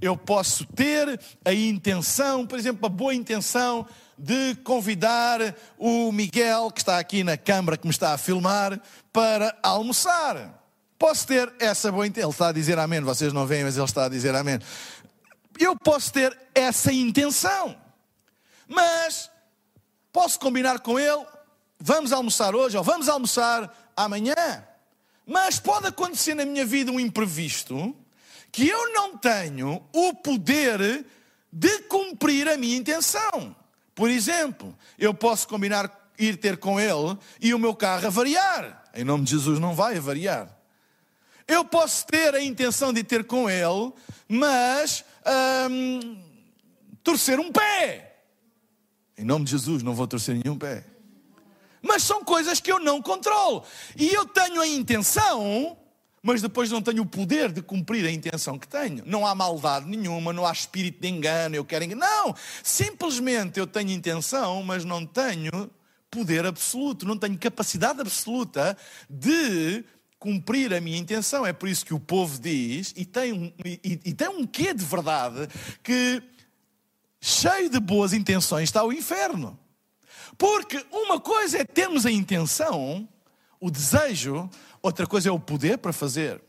Eu 0.00 0.16
posso 0.16 0.64
ter 0.66 1.20
a 1.44 1.52
intenção, 1.52 2.46
por 2.46 2.58
exemplo, 2.58 2.86
a 2.86 2.88
boa 2.88 3.14
intenção 3.14 3.86
de 4.16 4.54
convidar 4.64 5.40
o 5.78 6.10
Miguel, 6.12 6.70
que 6.70 6.80
está 6.80 6.98
aqui 6.98 7.22
na 7.22 7.36
câmara 7.36 7.76
que 7.76 7.86
me 7.86 7.92
está 7.92 8.12
a 8.12 8.18
filmar, 8.18 8.80
para 9.12 9.56
almoçar. 9.62 10.62
Posso 10.98 11.26
ter 11.26 11.52
essa 11.60 11.92
boa 11.92 12.06
intenção. 12.06 12.28
Ele 12.28 12.34
está 12.34 12.48
a 12.48 12.52
dizer 12.52 12.78
amém, 12.78 13.00
vocês 13.00 13.32
não 13.32 13.46
veem, 13.46 13.64
mas 13.64 13.76
ele 13.76 13.84
está 13.84 14.06
a 14.06 14.08
dizer 14.08 14.34
amém. 14.34 14.58
Eu 15.58 15.76
posso 15.76 16.12
ter 16.12 16.36
essa 16.54 16.92
intenção, 16.92 17.76
mas 18.66 19.30
posso 20.12 20.38
combinar 20.38 20.80
com 20.80 20.98
ele 20.98 21.24
vamos 21.78 22.12
almoçar 22.12 22.54
hoje 22.54 22.76
ou 22.76 22.82
vamos 22.82 23.08
almoçar 23.08 23.92
amanhã. 23.96 24.34
Mas 25.26 25.60
pode 25.60 25.86
acontecer 25.86 26.34
na 26.34 26.44
minha 26.44 26.64
vida 26.64 26.90
um 26.90 26.98
imprevisto 26.98 27.94
que 28.50 28.66
eu 28.66 28.92
não 28.92 29.16
tenho 29.16 29.82
o 29.92 30.14
poder 30.14 31.04
de 31.52 31.78
cumprir 31.82 32.48
a 32.48 32.56
minha 32.56 32.76
intenção. 32.76 33.54
Por 33.94 34.10
exemplo, 34.10 34.76
eu 34.98 35.12
posso 35.12 35.46
combinar 35.46 36.08
ir 36.18 36.36
ter 36.36 36.56
com 36.56 36.80
ele 36.80 37.16
e 37.40 37.54
o 37.54 37.58
meu 37.58 37.74
carro 37.74 38.06
avariar. 38.06 38.84
Em 38.94 39.04
nome 39.04 39.24
de 39.24 39.30
Jesus 39.30 39.58
não 39.60 39.74
vai 39.74 39.96
avariar. 39.96 40.56
Eu 41.46 41.64
posso 41.64 42.06
ter 42.06 42.34
a 42.34 42.42
intenção 42.42 42.92
de 42.92 43.02
ter 43.02 43.24
com 43.24 43.48
ele, 43.48 43.92
mas 44.28 45.04
hum, 45.70 46.22
torcer 47.02 47.38
um 47.38 47.50
pé. 47.50 48.16
Em 49.16 49.24
nome 49.24 49.44
de 49.44 49.52
Jesus 49.52 49.82
não 49.82 49.94
vou 49.94 50.06
torcer 50.06 50.34
nenhum 50.34 50.58
pé. 50.58 50.84
Mas 51.82 52.02
são 52.02 52.24
coisas 52.24 52.60
que 52.60 52.70
eu 52.70 52.78
não 52.78 53.00
controlo. 53.00 53.64
E 53.96 54.08
eu 54.08 54.26
tenho 54.26 54.60
a 54.60 54.66
intenção, 54.66 55.76
mas 56.22 56.42
depois 56.42 56.70
não 56.70 56.82
tenho 56.82 57.02
o 57.02 57.06
poder 57.06 57.52
de 57.52 57.62
cumprir 57.62 58.04
a 58.04 58.10
intenção 58.10 58.58
que 58.58 58.66
tenho. 58.66 59.02
Não 59.06 59.26
há 59.26 59.34
maldade 59.34 59.86
nenhuma, 59.86 60.32
não 60.32 60.46
há 60.46 60.52
espírito 60.52 61.00
de 61.00 61.08
engano, 61.08 61.54
eu 61.54 61.64
quero 61.64 61.84
enganar. 61.84 62.08
Não! 62.08 62.34
Simplesmente 62.62 63.58
eu 63.58 63.66
tenho 63.66 63.90
intenção, 63.90 64.62
mas 64.62 64.84
não 64.84 65.06
tenho 65.06 65.70
poder 66.10 66.46
absoluto, 66.46 67.06
não 67.06 67.16
tenho 67.16 67.38
capacidade 67.38 68.00
absoluta 68.00 68.76
de 69.08 69.84
cumprir 70.18 70.74
a 70.74 70.80
minha 70.80 70.98
intenção. 70.98 71.46
É 71.46 71.52
por 71.52 71.68
isso 71.68 71.86
que 71.86 71.94
o 71.94 72.00
povo 72.00 72.40
diz, 72.40 72.92
e 72.96 73.04
tem 73.04 73.32
um, 73.32 73.52
e, 73.64 74.00
e 74.04 74.12
tem 74.12 74.28
um 74.28 74.46
quê 74.46 74.74
de 74.74 74.84
verdade, 74.84 75.48
que 75.82 76.22
cheio 77.20 77.68
de 77.70 77.78
boas 77.78 78.12
intenções 78.12 78.64
está 78.64 78.84
o 78.84 78.92
inferno. 78.92 79.58
Porque 80.38 80.86
uma 80.92 81.20
coisa 81.20 81.58
é 81.58 81.64
termos 81.64 82.06
a 82.06 82.10
intenção, 82.10 83.08
o 83.60 83.70
desejo, 83.70 84.48
outra 84.80 85.04
coisa 85.04 85.28
é 85.28 85.32
o 85.32 85.40
poder 85.40 85.78
para 85.78 85.92
fazer. 85.92 86.40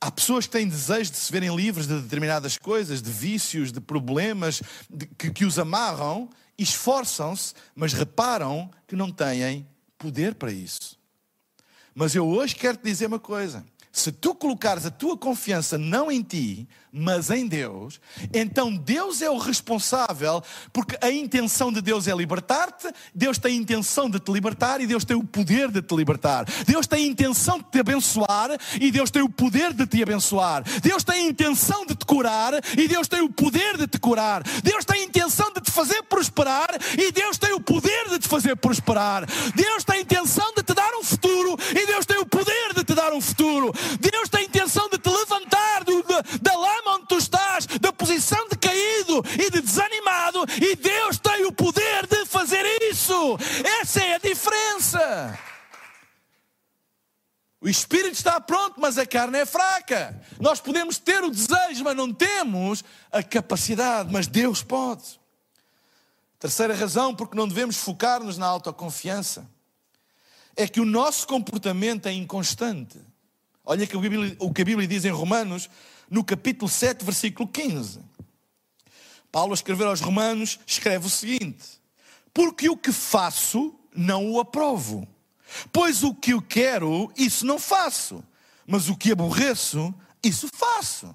Há 0.00 0.10
pessoas 0.10 0.46
que 0.46 0.52
têm 0.52 0.68
desejo 0.68 1.12
de 1.12 1.16
se 1.16 1.30
verem 1.30 1.54
livres 1.54 1.86
de 1.86 2.00
determinadas 2.00 2.58
coisas, 2.58 3.00
de 3.00 3.10
vícios, 3.10 3.70
de 3.70 3.80
problemas 3.80 4.60
de, 4.90 5.06
que, 5.06 5.30
que 5.30 5.44
os 5.44 5.60
amarram, 5.60 6.28
esforçam-se, 6.58 7.54
mas 7.72 7.92
reparam 7.92 8.68
que 8.88 8.96
não 8.96 9.12
têm 9.12 9.64
poder 9.96 10.34
para 10.34 10.50
isso. 10.50 10.98
Mas 11.94 12.16
eu 12.16 12.26
hoje 12.26 12.56
quero 12.56 12.78
te 12.78 12.84
dizer 12.84 13.06
uma 13.06 13.20
coisa: 13.20 13.64
se 13.92 14.10
tu 14.10 14.34
colocares 14.34 14.86
a 14.86 14.90
tua 14.90 15.18
confiança 15.18 15.76
não 15.76 16.10
em 16.10 16.22
ti, 16.22 16.66
mas 16.92 17.30
em 17.30 17.46
Deus, 17.46 17.98
então 18.34 18.76
Deus 18.76 19.22
é 19.22 19.30
o 19.30 19.38
responsável, 19.38 20.42
porque 20.72 20.96
a 21.00 21.10
intenção 21.10 21.72
de 21.72 21.80
Deus 21.80 22.06
é 22.06 22.14
libertar-te, 22.14 22.92
Deus 23.14 23.38
tem 23.38 23.54
a 23.54 23.60
intenção 23.60 24.10
de 24.10 24.20
te 24.20 24.30
libertar 24.30 24.78
e 24.80 24.86
Deus 24.86 25.02
tem 25.02 25.16
o 25.16 25.24
poder 25.24 25.70
de 25.70 25.80
te 25.80 25.94
libertar. 25.94 26.44
Deus 26.66 26.86
tem 26.86 27.06
a 27.06 27.08
intenção 27.08 27.58
de 27.58 27.64
te 27.64 27.80
abençoar 27.80 28.50
e 28.78 28.90
Deus 28.90 29.10
tem 29.10 29.22
o 29.22 29.28
poder 29.28 29.72
de 29.72 29.86
te 29.86 30.02
abençoar. 30.02 30.62
Deus 30.82 31.02
tem 31.02 31.26
a 31.26 31.28
intenção 31.30 31.86
de 31.86 31.94
te 31.94 32.04
curar 32.04 32.52
e 32.76 32.86
Deus 32.86 33.08
tem 33.08 33.22
o 33.22 33.30
poder 33.30 33.78
de 33.78 33.86
te 33.86 33.98
curar. 33.98 34.42
Deus 34.62 34.84
tem 34.84 35.00
a 35.00 35.04
intenção 35.04 35.50
de 35.54 35.62
te 35.62 35.70
fazer 35.70 36.02
prosperar 36.02 36.68
e 36.98 37.10
Deus 37.10 37.38
tem 37.38 37.54
o 37.54 37.60
poder 37.60 38.10
de 38.10 38.18
te 38.18 38.28
fazer 38.28 38.54
prosperar. 38.56 39.24
Deus 39.54 39.82
tem 39.82 39.96
a 39.96 40.00
intenção 40.02 40.52
de 40.54 40.62
te 40.62 40.74
dar 40.74 40.92
um 41.00 41.02
futuro 41.02 41.56
e 41.70 41.86
Deus 41.86 42.04
tem 42.04 42.18
o 42.18 42.26
poder 42.26 42.74
de 42.74 42.84
te 42.84 42.94
dar 42.94 43.14
um 43.14 43.20
futuro. 43.32 43.72
Deus 43.98 44.28
tem 44.28 44.42
a 44.42 44.44
intenção 44.44 44.88
de 44.88 44.98
te 44.98 45.08
levantar 45.08 45.84
do, 45.84 46.02
da 46.40 46.56
lama 46.56 46.96
onde 46.96 47.06
tu 47.08 47.16
estás, 47.18 47.66
da 47.66 47.92
posição 47.92 48.48
de 48.48 48.56
caído 48.56 49.22
e 49.38 49.50
de 49.50 49.60
desanimado, 49.60 50.44
e 50.60 50.76
Deus 50.76 51.18
tem 51.18 51.44
o 51.44 51.52
poder 51.52 52.06
de 52.06 52.24
fazer 52.26 52.64
isso. 52.90 53.36
Essa 53.80 54.00
é 54.00 54.14
a 54.14 54.18
diferença. 54.18 55.38
O 57.60 57.68
espírito 57.68 58.14
está 58.14 58.40
pronto, 58.40 58.80
mas 58.80 58.98
a 58.98 59.06
carne 59.06 59.38
é 59.38 59.46
fraca. 59.46 60.20
Nós 60.40 60.60
podemos 60.60 60.98
ter 60.98 61.22
o 61.22 61.30
desejo, 61.30 61.84
mas 61.84 61.96
não 61.96 62.12
temos 62.12 62.82
a 63.10 63.22
capacidade, 63.22 64.12
mas 64.12 64.26
Deus 64.26 64.62
pode. 64.64 65.20
Terceira 66.40 66.74
razão, 66.74 67.14
porque 67.14 67.36
não 67.36 67.46
devemos 67.46 67.76
focar-nos 67.76 68.36
na 68.36 68.46
autoconfiança, 68.46 69.48
é 70.56 70.66
que 70.66 70.80
o 70.80 70.84
nosso 70.84 71.24
comportamento 71.28 72.06
é 72.06 72.12
inconstante. 72.12 72.98
Olha 73.64 73.86
que 73.86 73.96
o 73.96 74.52
que 74.52 74.62
a 74.62 74.64
Bíblia 74.64 74.88
diz 74.88 75.04
em 75.04 75.10
Romanos, 75.10 75.70
no 76.10 76.24
capítulo 76.24 76.68
7, 76.68 77.04
versículo 77.04 77.48
15. 77.48 78.00
Paulo, 79.30 79.52
a 79.52 79.54
escrever 79.54 79.86
aos 79.86 80.00
Romanos, 80.00 80.58
escreve 80.66 81.06
o 81.06 81.10
seguinte: 81.10 81.80
Porque 82.34 82.68
o 82.68 82.76
que 82.76 82.92
faço, 82.92 83.74
não 83.94 84.30
o 84.30 84.40
aprovo. 84.40 85.06
Pois 85.72 86.02
o 86.02 86.14
que 86.14 86.32
eu 86.32 86.42
quero, 86.42 87.12
isso 87.16 87.46
não 87.46 87.58
faço. 87.58 88.24
Mas 88.66 88.88
o 88.88 88.96
que 88.96 89.12
aborreço, 89.12 89.94
isso 90.22 90.48
faço. 90.52 91.14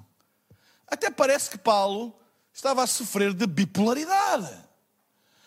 Até 0.87 1.11
parece 1.11 1.49
que 1.49 1.57
Paulo 1.57 2.15
estava 2.53 2.83
a 2.83 2.87
sofrer 2.87 3.33
de 3.33 3.45
bipolaridade. 3.45 4.51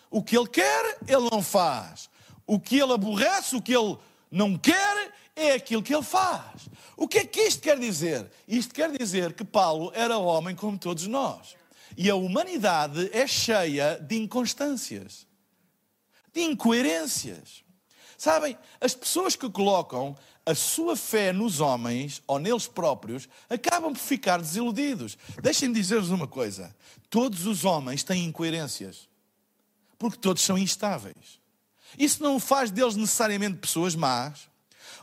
O 0.09 0.21
que 0.21 0.37
ele 0.37 0.47
quer, 0.47 0.97
ele 1.07 1.29
não 1.31 1.41
faz. 1.41 2.09
O 2.45 2.59
que 2.59 2.77
ele 2.77 2.93
aborrece, 2.93 3.55
o 3.55 3.61
que 3.61 3.73
ele 3.73 3.97
não 4.29 4.57
quer, 4.57 5.13
é 5.35 5.53
aquilo 5.53 5.83
que 5.83 5.93
ele 5.93 6.03
faz. 6.03 6.69
O 7.01 7.07
que 7.07 7.17
é 7.17 7.25
que 7.25 7.41
isto 7.41 7.63
quer 7.63 7.79
dizer? 7.79 8.29
Isto 8.47 8.75
quer 8.75 8.95
dizer 8.95 9.33
que 9.33 9.43
Paulo 9.43 9.91
era 9.95 10.19
homem 10.19 10.55
como 10.55 10.77
todos 10.77 11.07
nós. 11.07 11.55
E 11.97 12.07
a 12.11 12.15
humanidade 12.15 13.09
é 13.11 13.25
cheia 13.25 13.97
de 13.99 14.15
inconstâncias, 14.17 15.25
de 16.31 16.41
incoerências. 16.41 17.63
Sabem, 18.15 18.55
as 18.79 18.93
pessoas 18.93 19.35
que 19.35 19.49
colocam 19.49 20.15
a 20.45 20.53
sua 20.53 20.95
fé 20.95 21.33
nos 21.33 21.59
homens 21.59 22.21
ou 22.27 22.37
neles 22.37 22.67
próprios 22.67 23.27
acabam 23.49 23.93
por 23.93 23.99
ficar 23.99 24.37
desiludidos. 24.37 25.17
Deixem-me 25.41 25.73
dizer-vos 25.73 26.11
uma 26.11 26.27
coisa: 26.27 26.75
todos 27.09 27.47
os 27.47 27.65
homens 27.65 28.03
têm 28.03 28.25
incoerências, 28.25 29.09
porque 29.97 30.19
todos 30.19 30.43
são 30.43 30.55
instáveis. 30.55 31.41
Isso 31.97 32.21
não 32.21 32.39
faz 32.39 32.69
deles 32.69 32.95
necessariamente 32.95 33.57
pessoas 33.57 33.95
más, 33.95 34.50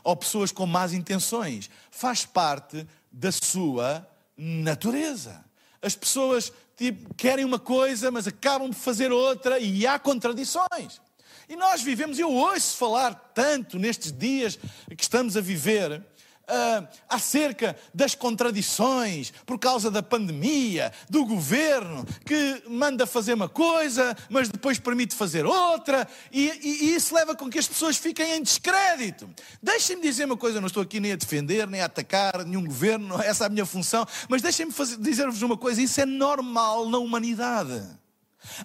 ou 0.03 0.15
pessoas 0.15 0.51
com 0.51 0.65
más 0.65 0.93
intenções. 0.93 1.69
Faz 1.91 2.25
parte 2.25 2.87
da 3.11 3.31
sua 3.31 4.07
natureza. 4.37 5.43
As 5.81 5.95
pessoas 5.95 6.51
tipo, 6.75 7.13
querem 7.13 7.45
uma 7.45 7.59
coisa, 7.59 8.09
mas 8.09 8.27
acabam 8.27 8.69
de 8.69 8.75
fazer 8.75 9.11
outra 9.11 9.59
e 9.59 9.85
há 9.85 9.99
contradições. 9.99 11.01
E 11.49 11.55
nós 11.55 11.81
vivemos, 11.81 12.19
eu 12.19 12.31
ouço 12.31 12.77
falar 12.77 13.13
tanto 13.33 13.79
nestes 13.79 14.11
dias 14.11 14.57
que 14.95 15.01
estamos 15.01 15.35
a 15.35 15.41
viver, 15.41 16.03
uh, 16.49 16.87
acerca 17.07 17.75
das 17.93 18.15
contradições 18.15 19.31
por 19.45 19.59
causa 19.59 19.89
da 19.89 20.01
pandemia, 20.01 20.91
do 21.09 21.25
governo 21.25 22.05
que 22.25 22.63
manda 22.67 23.05
fazer 23.05 23.33
uma 23.33 23.49
coisa, 23.49 24.15
mas 24.29 24.49
depois 24.49 24.79
permite 24.79 25.15
fazer 25.15 25.45
outra, 25.45 26.07
e, 26.31 26.47
e, 26.61 26.85
e 26.85 26.95
isso 26.95 27.13
leva 27.13 27.35
com 27.35 27.49
que 27.49 27.59
as 27.59 27.67
pessoas 27.67 27.97
fiquem 27.97 28.37
em 28.37 28.43
descrédito. 28.43 29.29
Deixem-me 29.61 30.01
dizer 30.01 30.25
uma 30.25 30.37
coisa, 30.37 30.59
não 30.59 30.67
estou 30.67 30.83
aqui 30.83 30.99
nem 30.99 31.11
a 31.11 31.15
defender, 31.15 31.67
nem 31.67 31.81
a 31.81 31.85
atacar 31.85 32.45
nenhum 32.45 32.65
governo, 32.65 33.19
essa 33.23 33.45
é 33.45 33.47
a 33.47 33.49
minha 33.49 33.65
função, 33.65 34.05
mas 34.27 34.41
deixem-me 34.41 34.73
dizer-vos 34.99 35.41
uma 35.41 35.57
coisa: 35.57 35.81
isso 35.81 35.99
é 36.01 36.05
normal 36.05 36.89
na 36.89 36.97
humanidade. 36.97 37.98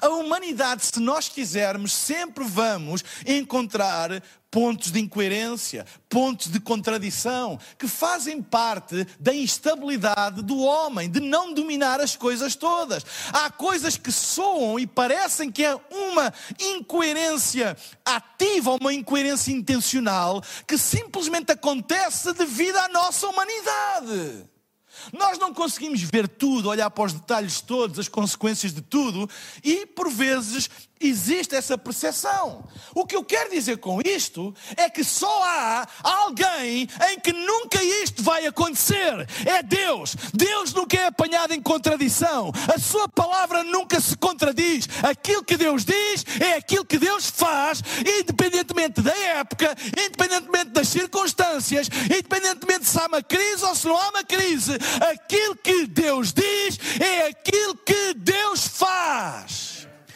A 0.01 0.09
humanidade, 0.09 0.85
se 0.85 1.01
nós 1.01 1.29
quisermos, 1.29 1.93
sempre 1.93 2.45
vamos 2.45 3.05
encontrar 3.27 4.23
pontos 4.55 4.93
de 4.93 5.01
incoerência, 5.01 5.85
pontos 6.09 6.47
de 6.47 6.61
contradição, 6.61 7.59
que 7.77 7.89
fazem 7.89 8.41
parte 8.41 9.05
da 9.19 9.35
instabilidade 9.35 10.43
do 10.43 10.61
homem, 10.61 11.11
de 11.11 11.19
não 11.19 11.53
dominar 11.53 12.01
as 12.01 12.15
coisas 12.15 12.55
todas. 12.55 13.05
Há 13.33 13.51
coisas 13.51 13.97
que 13.97 14.13
soam 14.13 14.79
e 14.79 14.87
parecem 14.87 15.51
que 15.51 15.65
é 15.65 15.75
uma 15.91 16.33
incoerência 16.61 17.77
ativa, 18.05 18.79
uma 18.81 18.95
incoerência 18.95 19.51
intencional, 19.51 20.41
que 20.69 20.79
simplesmente 20.79 21.51
acontece 21.51 22.33
devido 22.33 22.77
à 22.77 22.89
nossa 22.89 23.27
humanidade. 23.27 24.54
Nós 25.13 25.39
não 25.39 25.53
conseguimos 25.53 26.01
ver 26.01 26.29
tudo, 26.29 26.69
olhar 26.69 26.91
para 26.91 27.05
os 27.05 27.13
detalhes 27.13 27.61
todos, 27.61 27.99
as 27.99 28.09
consequências 28.09 28.73
de 28.73 28.81
tudo, 28.81 29.29
e 29.63 29.87
por 29.87 30.11
vezes 30.11 30.71
existe 31.09 31.55
essa 31.55 31.77
percepção. 31.77 32.65
O 32.95 33.05
que 33.05 33.17
eu 33.17 33.25
quero 33.25 33.51
dizer 33.51 33.79
com 33.79 34.01
isto 34.01 34.55
é 34.77 34.89
que 34.89 35.03
só 35.03 35.43
há 35.43 35.87
alguém 36.03 36.89
em 37.11 37.21
que 37.21 37.33
nunca 37.33 37.83
isto 37.83 38.23
vai 38.23 38.47
acontecer. 38.47 39.29
É 39.45 39.63
Deus. 39.63 40.17
Deus 40.33 40.73
nunca 40.73 40.97
é 40.97 41.07
apanhado 41.07 41.53
em 41.53 41.61
contradição. 41.61 42.53
A 42.73 42.79
sua 42.79 43.09
palavra 43.09 43.63
nunca 43.65 44.01
se 44.01 44.17
contradiz. 44.17 44.89
Aquilo 45.03 45.45
que 45.45 45.57
Deus 45.57 45.85
diz 45.85 46.25
é 46.41 46.55
aquilo 46.55 46.85
que 46.85 46.99
Deus 46.99 47.31
faz, 47.31 47.83
independentemente 48.01 49.01
da 49.01 49.17
época, 49.17 49.77
independentemente 49.99 50.71
das 50.71 50.89
circunstâncias, 50.89 51.89
independentemente 52.05 52.87
se 52.87 52.99
há 52.99 53.07
uma 53.07 53.23
crise 53.23 53.65
ou 53.65 53.75
se 53.75 53.87
não 53.87 53.97
há 53.97 54.11
uma 54.11 54.25
crise. 54.25 54.73
Aquilo 55.13 55.57
que 55.57 55.87
Deus 55.87 56.33
diz 56.33 56.79
é 57.01 57.27
aquilo 57.27 57.77
que 57.77 58.15
Deus 58.15 58.67
faz. 58.67 59.74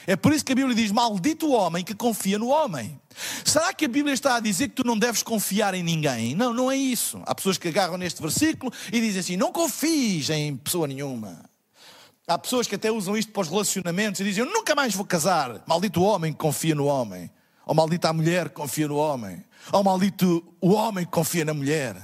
É 0.08 0.16
por 0.16 0.32
isso 0.32 0.42
que 0.42 0.52
a 0.52 0.54
Bíblia 0.54 0.74
diz: 0.74 0.90
Maldito 0.90 1.48
o 1.48 1.52
homem 1.52 1.84
que 1.84 1.94
confia 1.94 2.38
no 2.38 2.48
homem. 2.48 2.98
Será 3.44 3.74
que 3.74 3.84
a 3.84 3.88
Bíblia 3.88 4.14
está 4.14 4.36
a 4.36 4.40
dizer 4.40 4.68
que 4.68 4.76
tu 4.76 4.82
não 4.82 4.98
deves 4.98 5.22
confiar 5.22 5.74
em 5.74 5.82
ninguém? 5.82 6.34
Não, 6.34 6.54
não 6.54 6.70
é 6.70 6.76
isso. 6.78 7.20
Há 7.26 7.34
pessoas 7.34 7.58
que 7.58 7.68
agarram 7.68 7.98
neste 7.98 8.22
versículo 8.22 8.72
e 8.90 9.02
dizem 9.02 9.20
assim: 9.20 9.36
Não 9.36 9.52
confies 9.52 10.30
em 10.30 10.56
pessoa 10.56 10.88
nenhuma. 10.88 11.44
Há 12.26 12.38
pessoas 12.38 12.66
que 12.66 12.74
até 12.74 12.90
usam 12.90 13.18
isto 13.18 13.30
para 13.32 13.42
os 13.42 13.48
relacionamentos 13.48 14.22
e 14.22 14.24
dizem: 14.24 14.44
Eu 14.44 14.50
nunca 14.50 14.74
mais 14.74 14.94
vou 14.94 15.04
casar. 15.04 15.62
Maldito 15.66 16.00
o 16.00 16.04
homem 16.04 16.32
que 16.32 16.38
confia 16.38 16.74
no 16.74 16.86
homem. 16.86 17.30
Ou 17.66 17.74
maldita 17.74 18.08
a 18.08 18.12
mulher 18.14 18.48
que 18.48 18.54
confia 18.54 18.88
no 18.88 18.96
homem. 18.96 19.44
Ou 19.70 19.84
maldito 19.84 20.42
o 20.58 20.70
homem 20.70 21.04
que 21.04 21.10
confia 21.10 21.44
na 21.44 21.52
mulher. 21.52 21.96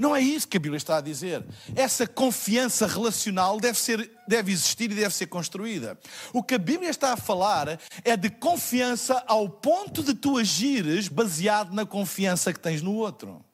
Não 0.00 0.16
é 0.16 0.20
isso 0.20 0.48
que 0.48 0.56
a 0.56 0.60
Bíblia 0.60 0.78
está 0.78 0.96
a 0.96 1.00
dizer. 1.02 1.44
Essa 1.76 2.06
confiança 2.06 2.86
relacional 2.86 3.60
deve, 3.60 3.78
ser, 3.78 4.10
deve 4.30 4.52
existir 4.52 4.92
e 4.92 4.94
deve 4.94 5.12
ser 5.12 5.26
construída. 5.26 5.98
O 6.32 6.40
que 6.40 6.54
a 6.54 6.58
Bíblia 6.58 6.88
está 6.88 7.12
a 7.12 7.16
falar 7.16 7.80
é 8.04 8.16
de 8.16 8.30
confiança 8.30 9.22
ao 9.26 9.48
ponto 9.48 10.04
de 10.04 10.14
tu 10.14 10.38
agires 10.38 11.08
baseado 11.08 11.74
na 11.74 11.84
confiança 11.84 12.52
que 12.52 12.60
tens 12.60 12.80
no 12.80 12.94
outro. 12.94 13.44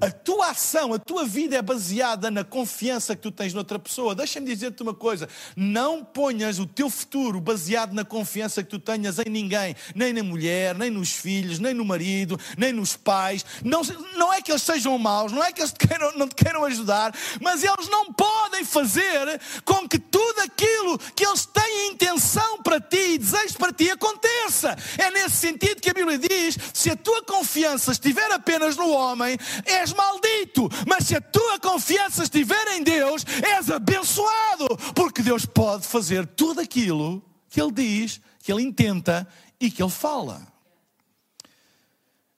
A 0.00 0.10
tua 0.10 0.50
ação, 0.50 0.92
a 0.92 0.98
tua 0.98 1.24
vida 1.24 1.56
é 1.56 1.62
baseada 1.62 2.30
na 2.30 2.44
confiança 2.44 3.14
que 3.14 3.22
tu 3.22 3.30
tens 3.30 3.54
noutra 3.54 3.78
pessoa. 3.78 4.14
Deixa-me 4.14 4.46
dizer-te 4.46 4.82
uma 4.82 4.94
coisa: 4.94 5.28
não 5.56 6.04
ponhas 6.04 6.58
o 6.58 6.66
teu 6.66 6.90
futuro 6.90 7.40
baseado 7.40 7.92
na 7.92 8.04
confiança 8.04 8.62
que 8.62 8.70
tu 8.70 8.78
tenhas 8.78 9.18
em 9.18 9.30
ninguém, 9.30 9.74
nem 9.94 10.12
na 10.12 10.22
mulher, 10.22 10.76
nem 10.76 10.90
nos 10.90 11.12
filhos, 11.12 11.58
nem 11.58 11.74
no 11.74 11.84
marido, 11.84 12.38
nem 12.56 12.72
nos 12.72 12.96
pais. 12.96 13.44
Não, 13.64 13.82
não 14.16 14.32
é 14.32 14.42
que 14.42 14.50
eles 14.50 14.62
sejam 14.62 14.98
maus, 14.98 15.32
não 15.32 15.42
é 15.42 15.52
que 15.52 15.60
eles 15.60 15.72
te 15.72 15.86
queiram, 15.86 16.12
não 16.16 16.28
te 16.28 16.34
queiram 16.34 16.64
ajudar, 16.64 17.14
mas 17.40 17.62
eles 17.62 17.88
não 17.88 18.12
podem 18.12 18.64
fazer 18.64 19.40
com 19.64 19.88
que 19.88 19.98
tudo 19.98 20.40
aquilo 20.40 20.98
que 21.14 21.26
eles 21.26 21.46
têm 21.46 21.88
intenção 21.92 22.62
para 22.62 22.80
ti 22.80 23.14
e 23.14 23.18
desejo 23.18 23.56
para 23.58 23.72
ti 23.72 23.90
aconteça. 23.90 24.76
É 24.98 25.10
nesse 25.10 25.36
sentido 25.36 25.80
que 25.80 25.90
a 25.90 25.94
Bíblia 25.94 26.18
diz: 26.18 26.58
se 26.72 26.90
a 26.90 26.96
tua 26.96 27.22
confiança 27.22 27.92
estiver 27.92 28.30
apenas 28.32 28.76
no 28.76 28.90
homem, 28.90 29.38
és 29.64 29.92
maldito. 29.92 30.68
Mas 30.86 31.06
se 31.06 31.16
a 31.16 31.20
tua 31.20 31.58
confiança 31.58 32.22
estiver 32.22 32.68
em 32.68 32.82
Deus, 32.82 33.24
és 33.42 33.70
abençoado, 33.70 34.68
porque 34.94 35.22
Deus 35.22 35.46
pode 35.46 35.86
fazer 35.86 36.26
tudo 36.26 36.60
aquilo 36.60 37.22
que 37.48 37.60
Ele 37.60 37.72
diz, 37.72 38.20
que 38.40 38.52
Ele 38.52 38.62
intenta 38.62 39.26
e 39.60 39.70
que 39.70 39.82
Ele 39.82 39.90
fala. 39.90 40.46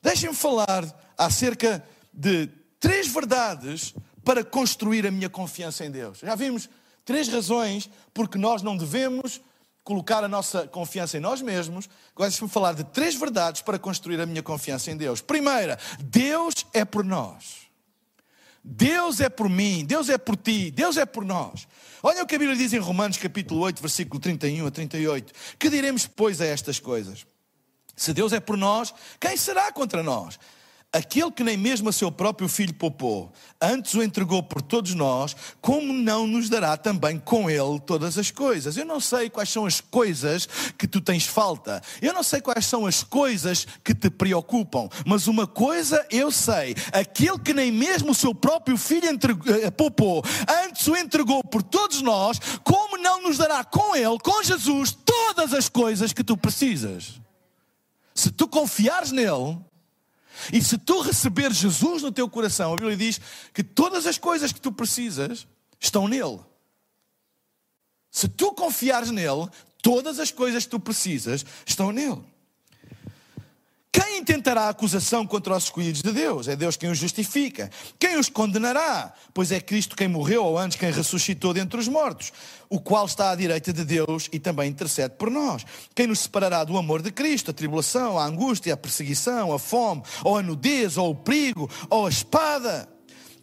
Deixem-me 0.02 0.36
falar 0.36 0.84
acerca 1.18 1.84
de 2.12 2.48
três 2.78 3.08
verdades 3.08 3.94
para 4.24 4.44
construir 4.44 5.06
a 5.06 5.10
minha 5.10 5.28
confiança 5.28 5.84
em 5.84 5.90
Deus. 5.90 6.18
Já 6.18 6.34
vimos 6.34 6.68
três 7.04 7.28
razões 7.28 7.88
porque 8.12 8.38
nós 8.38 8.62
não 8.62 8.76
devemos 8.76 9.40
colocar 9.86 10.24
a 10.24 10.28
nossa 10.28 10.66
confiança 10.66 11.16
em 11.16 11.20
nós 11.20 11.40
mesmos. 11.40 11.88
Agora 12.12 12.28
deixa-me 12.28 12.50
falar 12.50 12.74
de 12.74 12.82
três 12.82 13.14
verdades 13.14 13.62
para 13.62 13.78
construir 13.78 14.20
a 14.20 14.26
minha 14.26 14.42
confiança 14.42 14.90
em 14.90 14.96
Deus. 14.96 15.20
Primeira, 15.20 15.78
Deus 16.00 16.66
é 16.74 16.84
por 16.84 17.04
nós. 17.04 17.68
Deus 18.64 19.20
é 19.20 19.28
por 19.28 19.48
mim, 19.48 19.84
Deus 19.84 20.08
é 20.08 20.18
por 20.18 20.36
ti, 20.36 20.72
Deus 20.72 20.96
é 20.96 21.06
por 21.06 21.24
nós. 21.24 21.68
Olha 22.02 22.24
o 22.24 22.26
que 22.26 22.34
a 22.34 22.38
Bíblia 22.38 22.58
diz 22.58 22.72
em 22.72 22.80
Romanos 22.80 23.16
capítulo 23.16 23.60
8, 23.60 23.80
versículo 23.80 24.20
31 24.20 24.66
a 24.66 24.70
38. 24.72 25.32
Que 25.56 25.70
diremos, 25.70 26.04
pois, 26.04 26.40
a 26.40 26.46
estas 26.46 26.80
coisas? 26.80 27.24
Se 27.94 28.12
Deus 28.12 28.32
é 28.32 28.40
por 28.40 28.56
nós, 28.56 28.92
quem 29.20 29.36
será 29.36 29.70
contra 29.70 30.02
nós? 30.02 30.36
Aquele 30.96 31.30
que 31.30 31.44
nem 31.44 31.58
mesmo 31.58 31.90
a 31.90 31.92
seu 31.92 32.10
próprio 32.10 32.48
filho 32.48 32.72
poupou, 32.72 33.30
antes 33.60 33.92
o 33.92 34.02
entregou 34.02 34.42
por 34.42 34.62
todos 34.62 34.94
nós, 34.94 35.36
como 35.60 35.92
não 35.92 36.26
nos 36.26 36.48
dará 36.48 36.74
também 36.74 37.18
com 37.18 37.50
ele 37.50 37.78
todas 37.80 38.16
as 38.16 38.30
coisas? 38.30 38.78
Eu 38.78 38.86
não 38.86 38.98
sei 38.98 39.28
quais 39.28 39.50
são 39.50 39.66
as 39.66 39.78
coisas 39.78 40.48
que 40.78 40.88
tu 40.88 41.02
tens 41.02 41.26
falta, 41.26 41.82
eu 42.00 42.14
não 42.14 42.22
sei 42.22 42.40
quais 42.40 42.64
são 42.64 42.86
as 42.86 43.04
coisas 43.04 43.66
que 43.84 43.94
te 43.94 44.08
preocupam, 44.08 44.88
mas 45.04 45.26
uma 45.26 45.46
coisa 45.46 46.02
eu 46.10 46.30
sei: 46.30 46.74
aquele 46.90 47.38
que 47.40 47.52
nem 47.52 47.70
mesmo 47.70 48.12
o 48.12 48.14
seu 48.14 48.34
próprio 48.34 48.78
filho 48.78 49.10
entregou, 49.10 49.54
eh, 49.54 49.70
poupou, 49.70 50.24
antes 50.64 50.86
o 50.86 50.96
entregou 50.96 51.44
por 51.44 51.62
todos 51.62 52.00
nós, 52.00 52.40
como 52.64 52.96
não 52.96 53.20
nos 53.20 53.36
dará 53.36 53.62
com 53.62 53.94
ele, 53.94 54.18
com 54.20 54.42
Jesus, 54.42 54.96
todas 55.04 55.52
as 55.52 55.68
coisas 55.68 56.14
que 56.14 56.24
tu 56.24 56.38
precisas? 56.38 57.20
Se 58.14 58.30
tu 58.30 58.48
confiares 58.48 59.12
nele, 59.12 59.58
e 60.52 60.62
se 60.62 60.78
tu 60.78 61.00
receber 61.00 61.52
Jesus 61.52 62.02
no 62.02 62.12
teu 62.12 62.28
coração, 62.28 62.72
a 62.72 62.76
Bíblia 62.76 62.96
diz 62.96 63.20
que 63.52 63.62
todas 63.62 64.06
as 64.06 64.18
coisas 64.18 64.52
que 64.52 64.60
tu 64.60 64.72
precisas 64.72 65.46
estão 65.80 66.08
nele. 66.08 66.40
Se 68.10 68.28
tu 68.28 68.52
confiares 68.52 69.10
nele, 69.10 69.48
todas 69.82 70.18
as 70.18 70.30
coisas 70.30 70.64
que 70.64 70.70
tu 70.70 70.80
precisas 70.80 71.44
estão 71.66 71.92
nele. 71.92 72.22
Quem 73.96 74.18
intentará 74.18 74.68
acusação 74.68 75.26
contra 75.26 75.56
os 75.56 75.64
escolhidos 75.64 76.02
de 76.02 76.12
Deus? 76.12 76.48
É 76.48 76.54
Deus 76.54 76.76
quem 76.76 76.90
os 76.90 76.98
justifica. 76.98 77.70
Quem 77.98 78.18
os 78.18 78.28
condenará? 78.28 79.14
Pois 79.32 79.50
é 79.50 79.58
Cristo 79.58 79.96
quem 79.96 80.06
morreu, 80.06 80.44
ou 80.44 80.58
antes 80.58 80.76
quem 80.76 80.90
ressuscitou 80.90 81.54
dentre 81.54 81.80
os 81.80 81.88
mortos, 81.88 82.30
o 82.68 82.78
qual 82.78 83.06
está 83.06 83.30
à 83.30 83.34
direita 83.34 83.72
de 83.72 83.86
Deus 83.86 84.28
e 84.30 84.38
também 84.38 84.68
intercede 84.68 85.14
por 85.16 85.30
nós. 85.30 85.64
Quem 85.94 86.06
nos 86.06 86.18
separará 86.18 86.62
do 86.62 86.76
amor 86.76 87.00
de 87.00 87.10
Cristo? 87.10 87.52
A 87.52 87.54
tribulação, 87.54 88.18
a 88.18 88.26
angústia, 88.26 88.74
a 88.74 88.76
perseguição, 88.76 89.50
a 89.50 89.58
fome, 89.58 90.02
ou 90.22 90.36
a 90.36 90.42
nudez, 90.42 90.98
ou 90.98 91.12
o 91.12 91.14
perigo, 91.14 91.70
ou 91.88 92.04
a 92.04 92.10
espada? 92.10 92.86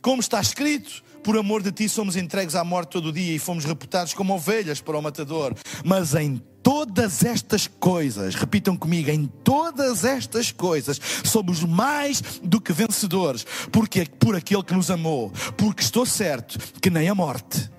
Como 0.03 0.21
está 0.21 0.39
escrito, 0.39 1.03
por 1.23 1.35
amor 1.35 1.63
de 1.63 1.71
ti 1.71 1.89
somos 1.89 2.15
entregues 2.15 2.53
à 2.53 2.63
morte 2.63 2.91
todo 2.91 3.07
o 3.07 3.11
dia 3.11 3.35
e 3.35 3.39
fomos 3.39 3.65
reputados 3.65 4.13
como 4.13 4.35
ovelhas 4.35 4.79
para 4.81 4.99
o 4.99 5.01
matador. 5.01 5.55
Mas 5.83 6.13
em 6.13 6.39
todas 6.63 7.23
estas 7.25 7.67
coisas, 7.67 8.33
repitam 8.33 8.77
comigo, 8.77 9.11
em 9.11 9.25
todas 9.43 10.05
estas 10.05 10.51
coisas 10.51 10.99
somos 11.23 11.63
mais 11.63 12.21
do 12.41 12.61
que 12.61 12.71
vencedores, 12.71 13.45
porque 13.71 14.05
por 14.05 14.35
aquele 14.35 14.63
que 14.63 14.73
nos 14.73 14.89
amou, 14.89 15.31
porque 15.57 15.83
estou 15.83 16.05
certo 16.05 16.57
que 16.81 16.89
nem 16.89 17.09
a 17.09 17.13
morte, 17.13 17.69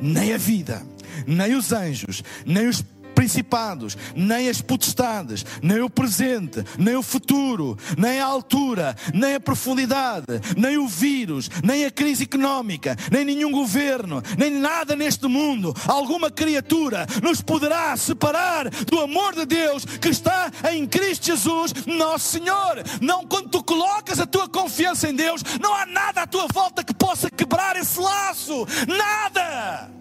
nem 0.00 0.32
a 0.32 0.38
vida, 0.38 0.86
nem 1.26 1.54
os 1.54 1.72
anjos, 1.72 2.22
nem 2.46 2.68
os 2.68 2.84
principados, 3.20 3.98
nem 4.16 4.48
as 4.48 4.62
potestades, 4.62 5.44
nem 5.62 5.82
o 5.82 5.90
presente, 5.90 6.64
nem 6.78 6.96
o 6.96 7.02
futuro, 7.02 7.76
nem 7.98 8.18
a 8.18 8.24
altura, 8.24 8.96
nem 9.12 9.34
a 9.34 9.40
profundidade, 9.40 10.40
nem 10.56 10.78
o 10.78 10.88
vírus, 10.88 11.50
nem 11.62 11.84
a 11.84 11.90
crise 11.90 12.24
económica, 12.24 12.96
nem 13.12 13.22
nenhum 13.22 13.50
governo, 13.50 14.22
nem 14.38 14.50
nada 14.50 14.96
neste 14.96 15.26
mundo, 15.26 15.76
alguma 15.86 16.30
criatura 16.30 17.06
nos 17.22 17.42
poderá 17.42 17.94
separar 17.94 18.70
do 18.70 18.98
amor 19.00 19.34
de 19.34 19.44
Deus 19.44 19.84
que 19.84 20.08
está 20.08 20.50
em 20.72 20.86
Cristo 20.86 21.26
Jesus, 21.26 21.74
nosso 21.86 22.38
Senhor. 22.38 22.82
Não 23.02 23.26
quando 23.26 23.50
tu 23.50 23.62
colocas 23.62 24.18
a 24.18 24.26
tua 24.26 24.48
confiança 24.48 25.10
em 25.10 25.14
Deus, 25.14 25.42
não 25.60 25.74
há 25.74 25.84
nada 25.84 26.22
à 26.22 26.26
tua 26.26 26.46
volta 26.50 26.82
que 26.82 26.94
possa 26.94 27.30
quebrar 27.30 27.76
esse 27.76 28.00
laço. 28.00 28.66
Nada! 28.88 29.99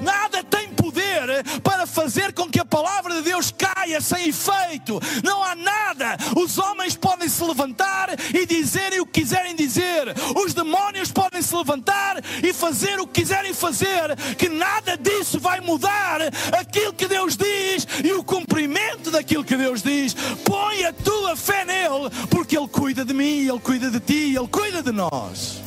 Nada 0.00 0.42
tem 0.44 0.68
poder 0.70 1.42
para 1.62 1.86
fazer 1.86 2.32
com 2.32 2.48
que 2.48 2.60
a 2.60 2.64
palavra 2.64 3.14
de 3.14 3.22
Deus 3.22 3.52
caia 3.56 4.00
sem 4.00 4.28
efeito. 4.28 5.00
Não 5.24 5.42
há 5.42 5.54
nada. 5.54 6.16
Os 6.36 6.58
homens 6.58 6.94
podem 6.94 7.28
se 7.28 7.42
levantar 7.42 8.10
e 8.32 8.46
dizerem 8.46 9.00
o 9.00 9.06
que 9.06 9.20
quiserem 9.20 9.56
dizer. 9.56 10.14
Os 10.36 10.54
demónios 10.54 11.10
podem 11.10 11.42
se 11.42 11.54
levantar 11.54 12.22
e 12.42 12.52
fazer 12.52 13.00
o 13.00 13.06
que 13.06 13.20
quiserem 13.22 13.52
fazer. 13.52 14.16
Que 14.36 14.48
nada 14.48 14.96
disso 14.96 15.40
vai 15.40 15.60
mudar 15.60 16.20
aquilo 16.58 16.92
que 16.92 17.08
Deus 17.08 17.36
diz 17.36 17.86
e 18.04 18.12
o 18.12 18.22
cumprimento 18.22 19.10
daquilo 19.10 19.44
que 19.44 19.56
Deus 19.56 19.82
diz. 19.82 20.14
Põe 20.44 20.84
a 20.84 20.92
tua 20.92 21.34
fé 21.36 21.64
nele, 21.64 22.10
porque 22.30 22.56
Ele 22.56 22.68
cuida 22.68 23.04
de 23.04 23.12
mim, 23.12 23.48
Ele 23.48 23.58
cuida 23.58 23.90
de 23.90 24.00
ti, 24.00 24.36
Ele 24.36 24.48
cuida 24.48 24.82
de 24.82 24.92
nós. 24.92 25.62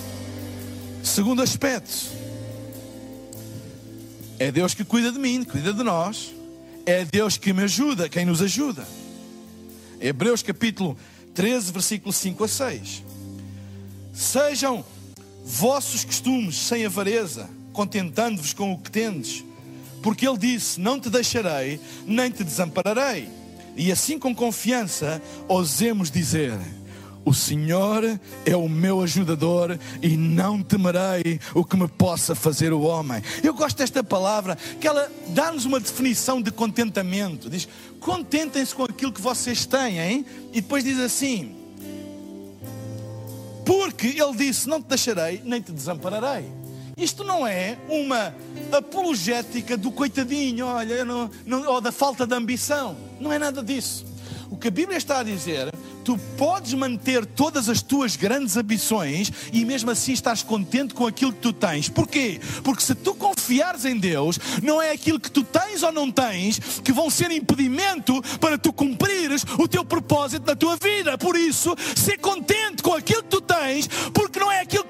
Segundo 1.04 1.42
aspecto 1.42 2.19
é 4.40 4.52
Deus 4.52 4.74
que 4.74 4.86
cuida 4.86 5.12
de 5.12 5.20
mim, 5.20 5.44
cuida 5.44 5.74
de 5.74 5.84
nós. 5.84 6.34
É 6.86 7.04
Deus 7.06 7.38
que 7.38 7.52
me 7.52 7.64
ajuda, 7.64 8.08
quem 8.08 8.26
nos 8.26 8.42
ajuda. 8.42 8.88
Hebreus 10.00 10.42
capítulo 10.42 10.98
13, 11.36 11.74
versículo 11.74 12.14
5 12.14 12.44
a 12.46 12.48
6. 12.48 13.04
Sejam 14.14 14.84
vossos 15.44 16.06
costumes 16.06 16.56
sem 16.56 16.86
avareza, 16.86 17.50
contentando-vos 17.74 18.54
com 18.54 18.72
o 18.72 18.78
que 18.78 18.90
tendes, 18.90 19.44
porque 20.02 20.26
Ele 20.28 20.38
disse: 20.38 20.80
Não 20.80 21.00
te 21.00 21.10
deixarei, 21.10 21.80
nem 22.08 22.32
te 22.32 22.44
desampararei. 22.44 23.28
E 23.76 23.92
assim 23.92 24.18
com 24.18 24.34
confiança 24.34 25.22
ousemos 25.50 26.10
dizer: 26.10 26.58
o 27.26 27.34
Senhor 27.34 28.20
é 28.46 28.56
o 28.56 28.68
meu 28.68 29.02
ajudador 29.02 29.78
e 30.02 30.18
não 30.18 30.62
temerei 30.62 31.40
o 31.54 31.64
que 31.64 31.78
me 31.78 31.88
possa 31.88 32.34
fazer 32.34 32.74
o 32.74 32.82
homem. 32.82 33.22
Eu 33.44 33.54
gosto 33.54 33.78
desta 33.78 34.04
palavra, 34.04 34.58
que 34.80 34.88
ela 34.88 35.12
dá-nos 35.30 35.66
uma 35.66 35.80
definição 35.80 36.42
de 36.42 36.52
contentamento. 36.52 37.50
Diz: 37.50 37.68
contentem-se 38.00 38.74
com 38.74 38.84
aquilo 38.84 39.12
que 39.12 39.22
vocês 39.22 39.66
têm, 39.66 40.00
hein? 40.00 40.26
e 40.52 40.62
depois 40.62 40.84
diz 40.84 41.00
assim: 41.00 41.56
porque 43.70 44.08
Ele 44.08 44.36
disse: 44.36 44.68
Não 44.68 44.82
te 44.82 44.88
deixarei, 44.88 45.44
nem 45.46 45.62
te 45.62 45.72
desampararei. 45.72 46.44
Isto 46.98 47.24
não 47.24 47.46
é 47.46 47.78
uma 47.88 48.34
apologética 48.72 49.78
do 49.78 49.92
coitadinho, 49.92 50.66
olha, 50.66 51.06
não, 51.06 51.30
não, 51.46 51.66
ou 51.66 51.80
da 51.80 51.92
falta 51.92 52.26
de 52.26 52.34
ambição. 52.34 52.98
Não 53.20 53.32
é 53.32 53.38
nada 53.38 53.64
disso. 53.64 54.06
O 54.50 54.58
que 54.58 54.70
a 54.70 54.72
Bíblia 54.72 54.98
está 54.98 55.20
a 55.20 55.24
dizer 55.24 55.72
tu 56.10 56.18
podes 56.36 56.74
manter 56.74 57.24
todas 57.24 57.70
as 57.70 57.84
tuas 57.84 58.16
grandes 58.16 58.58
ambições 58.58 59.32
e 59.54 59.64
mesmo 59.64 59.92
assim 59.92 60.12
estás 60.12 60.42
contente 60.42 60.92
com 60.96 61.06
aquilo 61.06 61.32
que 61.32 61.38
tu 61.38 61.54
tens. 61.54 61.88
Porquê? 61.88 62.42
Porque 62.64 62.82
se 62.82 62.96
tu 62.96 63.14
confiares 63.14 63.86
em 63.86 63.96
Deus, 63.96 64.40
não 64.64 64.82
é 64.82 64.90
aquilo 64.90 65.20
que 65.20 65.30
tu 65.30 65.44
tens 65.44 65.84
ou 65.84 65.92
não 65.92 66.10
tens 66.10 66.82
que 66.84 66.92
vão 66.92 67.12
ser 67.12 67.30
impedimento 67.30 68.24
para 68.40 68.58
tu 68.58 68.74
cumprires 68.74 69.46
o 69.60 69.68
teu 69.68 69.86
propósito 69.86 70.48
na 70.48 70.56
tua 70.56 70.78
vida. 70.78 71.16
Por 71.16 71.36
isso, 71.36 71.76
ser 71.96 72.18
contente 72.18 72.82
com 72.82 72.96
aquilo 72.96 73.22
que 73.22 73.30
tu 73.30 73.42
tens, 73.42 73.88
porque 74.12 74.40
não 74.40 74.52
é 74.52 74.62
aquilo 74.62 74.86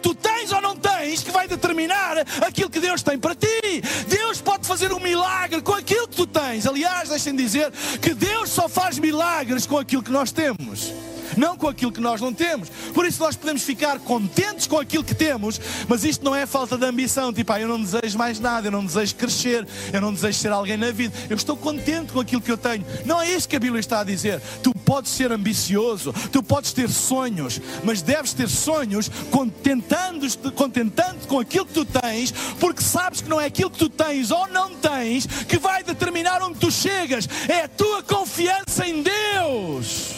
tens 1.09 1.23
que 1.23 1.31
vai 1.31 1.47
determinar 1.47 2.17
aquilo 2.45 2.69
que 2.69 2.79
Deus 2.79 3.01
tem 3.01 3.17
para 3.17 3.33
ti. 3.33 3.81
Deus 4.07 4.39
pode 4.39 4.67
fazer 4.67 4.93
um 4.93 4.99
milagre 4.99 5.59
com 5.59 5.73
aquilo 5.73 6.07
que 6.07 6.15
tu 6.15 6.27
tens. 6.27 6.67
Aliás, 6.67 7.09
deixem 7.09 7.35
dizer 7.35 7.71
que 7.99 8.13
Deus 8.13 8.51
só 8.51 8.69
faz 8.69 8.99
milagres 8.99 9.65
com 9.65 9.79
aquilo 9.79 10.03
que 10.03 10.11
nós 10.11 10.31
temos 10.31 10.93
não 11.37 11.55
com 11.55 11.67
aquilo 11.67 11.91
que 11.91 12.01
nós 12.01 12.19
não 12.19 12.33
temos. 12.33 12.69
Por 12.93 13.05
isso 13.05 13.21
nós 13.21 13.35
podemos 13.35 13.63
ficar 13.63 13.99
contentes 13.99 14.67
com 14.67 14.77
aquilo 14.77 15.03
que 15.03 15.15
temos, 15.15 15.59
mas 15.87 16.03
isto 16.03 16.23
não 16.23 16.35
é 16.35 16.45
falta 16.45 16.77
de 16.77 16.85
ambição. 16.85 17.31
Tipo, 17.31 17.53
ah, 17.53 17.61
eu 17.61 17.67
não 17.67 17.81
desejo 17.81 18.17
mais 18.17 18.39
nada, 18.39 18.67
eu 18.67 18.71
não 18.71 18.85
desejo 18.85 19.15
crescer, 19.15 19.65
eu 19.93 20.01
não 20.01 20.13
desejo 20.13 20.37
ser 20.37 20.51
alguém 20.51 20.75
na 20.75 20.91
vida. 20.91 21.15
Eu 21.29 21.37
estou 21.37 21.55
contente 21.55 22.11
com 22.11 22.19
aquilo 22.19 22.41
que 22.41 22.51
eu 22.51 22.57
tenho. 22.57 22.85
Não 23.05 23.21
é 23.21 23.31
isso 23.31 23.47
que 23.47 23.55
a 23.55 23.59
Bíblia 23.59 23.79
está 23.79 24.01
a 24.01 24.03
dizer. 24.03 24.41
Tu 24.61 24.73
podes 24.89 25.11
ser 25.11 25.31
ambicioso, 25.31 26.11
tu 26.31 26.41
podes 26.41 26.73
ter 26.73 26.89
sonhos, 26.89 27.61
mas 27.83 28.01
deves 28.01 28.33
ter 28.33 28.49
sonhos 28.49 29.07
contentando-te 29.29 30.49
contentando 30.49 31.27
com 31.27 31.37
aquilo 31.39 31.67
que 31.67 31.73
tu 31.73 31.85
tens, 31.85 32.31
porque 32.59 32.81
sabes 32.81 33.21
que 33.21 33.29
não 33.29 33.39
é 33.39 33.45
aquilo 33.45 33.69
que 33.69 33.77
tu 33.77 33.87
tens 33.87 34.31
ou 34.31 34.47
não 34.47 34.73
tens 34.73 35.27
que 35.27 35.59
vai 35.59 35.83
determinar 35.83 36.41
onde 36.41 36.57
tu 36.57 36.71
chegas. 36.71 37.29
É 37.47 37.65
a 37.65 37.67
tua 37.67 38.01
confiança 38.01 38.87
em 38.87 39.03
Deus 39.03 40.15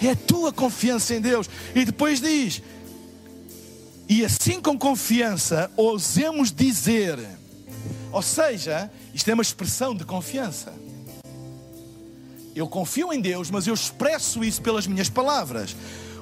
é 0.00 0.10
a 0.10 0.16
tua 0.16 0.52
confiança 0.52 1.14
em 1.14 1.20
Deus. 1.20 1.48
E 1.72 1.84
depois 1.84 2.20
diz: 2.20 2.60
e 4.08 4.24
assim 4.24 4.60
com 4.60 4.76
confiança 4.76 5.70
ousemos 5.76 6.50
dizer. 6.50 7.16
Ou 8.10 8.22
seja, 8.22 8.90
isto 9.14 9.30
é 9.30 9.34
uma 9.34 9.42
expressão 9.42 9.94
de 9.94 10.04
confiança. 10.04 10.72
Eu 12.54 12.66
confio 12.66 13.12
em 13.12 13.20
Deus, 13.20 13.50
mas 13.50 13.66
eu 13.66 13.74
expresso 13.74 14.42
isso 14.44 14.60
pelas 14.62 14.86
minhas 14.86 15.08
palavras. 15.08 15.76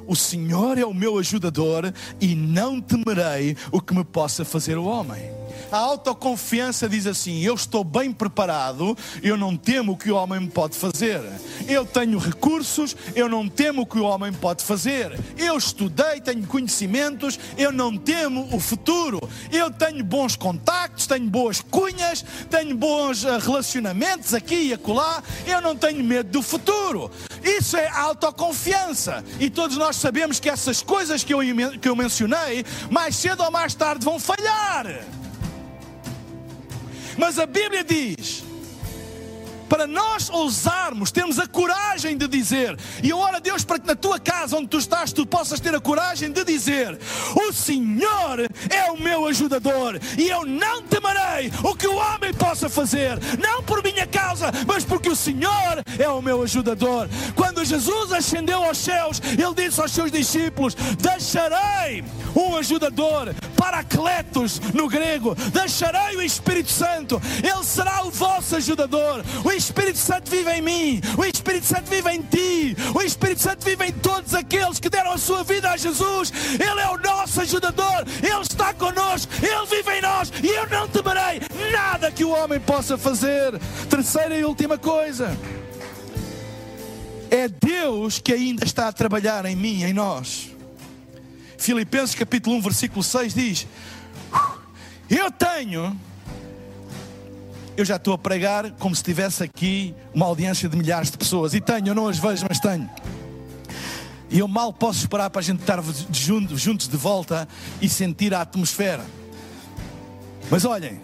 O 0.07 0.15
Senhor 0.15 0.79
é 0.79 0.85
o 0.85 0.95
meu 0.95 1.19
ajudador 1.19 1.93
e 2.21 2.35
não 2.35 2.81
temerei 2.81 3.57
o 3.73 3.81
que 3.81 3.95
me 3.95 4.05
possa 4.05 4.45
fazer 4.45 4.77
o 4.79 4.85
homem. 4.85 5.23
A 5.71 5.79
autoconfiança 5.79 6.89
diz 6.89 7.07
assim: 7.07 7.43
Eu 7.43 7.55
estou 7.55 7.83
bem 7.83 8.13
preparado, 8.13 8.97
eu 9.23 9.37
não 9.37 9.57
temo 9.57 9.93
o 9.93 9.97
que 9.97 10.11
o 10.11 10.17
homem 10.17 10.41
me 10.41 10.49
pode 10.49 10.77
fazer. 10.77 11.21
Eu 11.69 11.85
tenho 11.85 12.19
recursos, 12.19 12.97
eu 13.15 13.29
não 13.29 13.49
temo 13.49 13.83
o 13.83 13.87
que 13.87 13.99
o 13.99 14.05
homem 14.05 14.33
pode 14.33 14.63
fazer. 14.63 15.19
Eu 15.37 15.57
estudei, 15.57 16.21
tenho 16.21 16.47
conhecimentos, 16.47 17.39
eu 17.59 17.73
não 17.73 17.97
temo 17.97 18.49
o 18.53 18.61
futuro. 18.61 19.29
Eu 19.51 19.71
tenho 19.71 20.05
bons 20.05 20.37
contactos, 20.37 21.07
tenho 21.07 21.29
boas 21.29 21.61
cunhas, 21.61 22.25
tenho 22.49 22.77
bons 22.77 23.25
eh, 23.25 23.39
relacionamentos 23.39 24.35
aqui 24.35 24.69
e 24.69 24.75
acolá. 24.75 25.23
Eu 25.47 25.61
não 25.61 25.75
tenho 25.75 26.03
medo 26.05 26.31
do 26.31 26.43
futuro. 26.43 27.11
Isso 27.43 27.77
é 27.77 27.89
autoconfiança. 27.89 29.25
E 29.41 29.51
todos 29.51 29.77
nós 29.77 29.97
sabemos 29.97 30.39
que 30.39 30.49
essas 30.49 30.83
coisas 30.83 31.25
que 31.25 31.35
eu, 31.35 31.41
que 31.81 31.89
eu 31.89 31.97
mencionei, 31.97 32.65
mais 32.91 33.17
cedo 33.17 33.43
ou 33.43 33.51
mais 33.51 33.75
tarde 33.75 34.05
vão 34.05 34.19
falhar. 34.21 35.05
Mas 37.17 37.39
a 37.39 37.47
Bíblia 37.47 37.83
diz: 37.83 38.45
para 39.69 39.87
nós 39.87 40.31
ousarmos, 40.31 41.11
temos 41.11 41.39
a 41.39 41.47
coragem 41.47 42.17
de 42.17 42.29
dizer, 42.29 42.79
e 43.03 43.11
eu 43.11 43.19
oro 43.19 43.37
a 43.37 43.41
Deus 43.41 43.65
para 43.65 43.79
que 43.79 43.87
na 43.87 43.97
tua 43.97 44.19
casa 44.19 44.57
onde 44.57 44.69
tu 44.69 44.79
estás, 44.79 45.13
tu 45.13 45.27
possas 45.27 45.59
ter 45.59 45.75
a 45.75 45.81
coragem 45.81 46.31
de 46.31 46.45
dizer: 46.45 46.99
O 47.35 47.53
Senhor 47.53 48.41
é 48.71 48.91
o 48.93 49.01
meu 49.01 49.27
ajudador, 49.27 49.99
e 50.17 50.29
eu 50.29 50.45
não 50.45 50.83
temerei 50.83 51.53
o 51.65 51.75
que 51.75 51.87
o 51.87 51.97
homem 51.97 52.33
possa 52.33 52.69
fazer, 52.69 53.19
não 53.41 53.63
por 53.63 53.83
minha 53.83 54.07
causa, 54.07 54.53
mas 54.67 54.85
porque 54.85 55.09
o 55.09 55.17
Senhor 55.17 55.83
é 55.99 56.09
o 56.09 56.23
meu 56.23 56.43
ajudador. 56.43 57.09
Quando 57.35 57.65
Jesus 57.65 58.13
ascendeu 58.13 58.63
aos 58.63 58.79
céus, 58.79 59.21
ele 59.25 59.55
disse 59.55 59.81
aos 59.81 59.91
seus 59.91 60.13
discípulos: 60.13 60.75
Deixarei 60.99 62.05
um 62.35 62.57
ajudador, 62.57 63.35
paracletos 63.57 64.61
no 64.73 64.89
grego, 64.89 65.35
deixarei 65.53 66.17
o 66.17 66.23
Espírito 66.23 66.71
Santo, 66.71 67.21
ele 67.43 67.65
será 67.65 68.05
o 68.05 68.11
vosso 68.11 68.57
ajudador. 68.57 69.25
O 69.45 69.51
Espírito 69.51 69.99
Santo 69.99 70.31
vive 70.31 70.51
em 70.53 70.63
mim, 70.63 71.01
o 71.17 71.25
Espírito 71.25 71.67
Santo 71.67 71.91
vive 71.91 72.11
em 72.11 72.23
ti, 72.23 72.77
o 72.95 73.03
Espírito 73.03 73.43
Santo 73.43 73.65
vive 73.65 73.87
em 73.87 73.93
todos 73.93 74.35
aqueles 74.35 74.79
que 74.79 74.91
deram 74.91 75.13
a 75.13 75.19
sua 75.19 75.43
vida 75.43 75.71
a 75.71 75.77
Jesus. 75.77 76.33
Ele 76.53 76.81
é 76.81 76.89
o 76.91 76.99
nosso 76.99 77.41
ajudador, 77.41 78.05
Ele 78.23 78.43
está 78.43 78.73
conosco, 78.75 79.33
Ele 79.43 79.67
vive 79.67 79.99
em 79.99 80.03
nós 80.03 80.33
e 80.43 80.49
eu 80.49 80.69
não 80.69 80.89
temerei 80.89 81.41
nada 81.73 82.11
que 82.11 82.25
o 82.25 82.31
homem 82.31 82.61
possa 82.61 82.99
fazer. 82.99 83.59
Terceira 83.89 84.37
e 84.37 84.45
última 84.45 84.79
coisa. 84.79 85.37
É 87.31 87.49
Deus 87.49 88.21
que 88.21 88.33
ainda 88.33 88.65
está 88.65 88.89
a 88.89 88.93
trabalhar 88.93 89.45
em 89.47 89.57
mim, 89.57 89.83
em 89.83 89.93
nós. 89.93 90.56
Filipenses 91.59 92.15
capítulo 92.15 92.57
1, 92.57 92.63
versículo 92.63 93.03
6 93.03 93.35
diz: 93.35 93.67
Eu 95.09 95.31
tenho 95.31 95.99
eu 97.77 97.85
já 97.85 97.97
estou 97.97 98.15
a 98.15 98.19
pregar 98.19 98.71
como 98.79 98.97
se 98.97 99.03
tivesse 99.03 99.43
aqui 99.43 99.95
uma 100.15 100.25
audiência 100.25 100.67
de 100.67 100.77
milhares 100.77 101.11
de 101.11 101.19
pessoas. 101.19 101.53
E 101.53 101.61
tenho, 101.61 101.89
eu 101.89 101.95
não 101.95 102.09
as 102.09 102.19
vejo, 102.19 102.47
mas 102.49 102.59
tenho. 102.59 102.89
E 104.31 104.39
eu 104.39 104.49
mal 104.49 104.73
posso 104.73 105.01
esperar 105.01 105.29
para 105.29 105.41
a 105.41 105.45
gente 105.45 105.61
estar 105.61 105.79
juntos 106.11 106.89
de 106.89 106.97
volta 106.97 107.47
e 107.81 107.89
sentir 107.89 108.33
a 108.33 108.41
atmosfera. 108.41 109.05
Mas 110.51 110.65
olhem, 110.65 111.01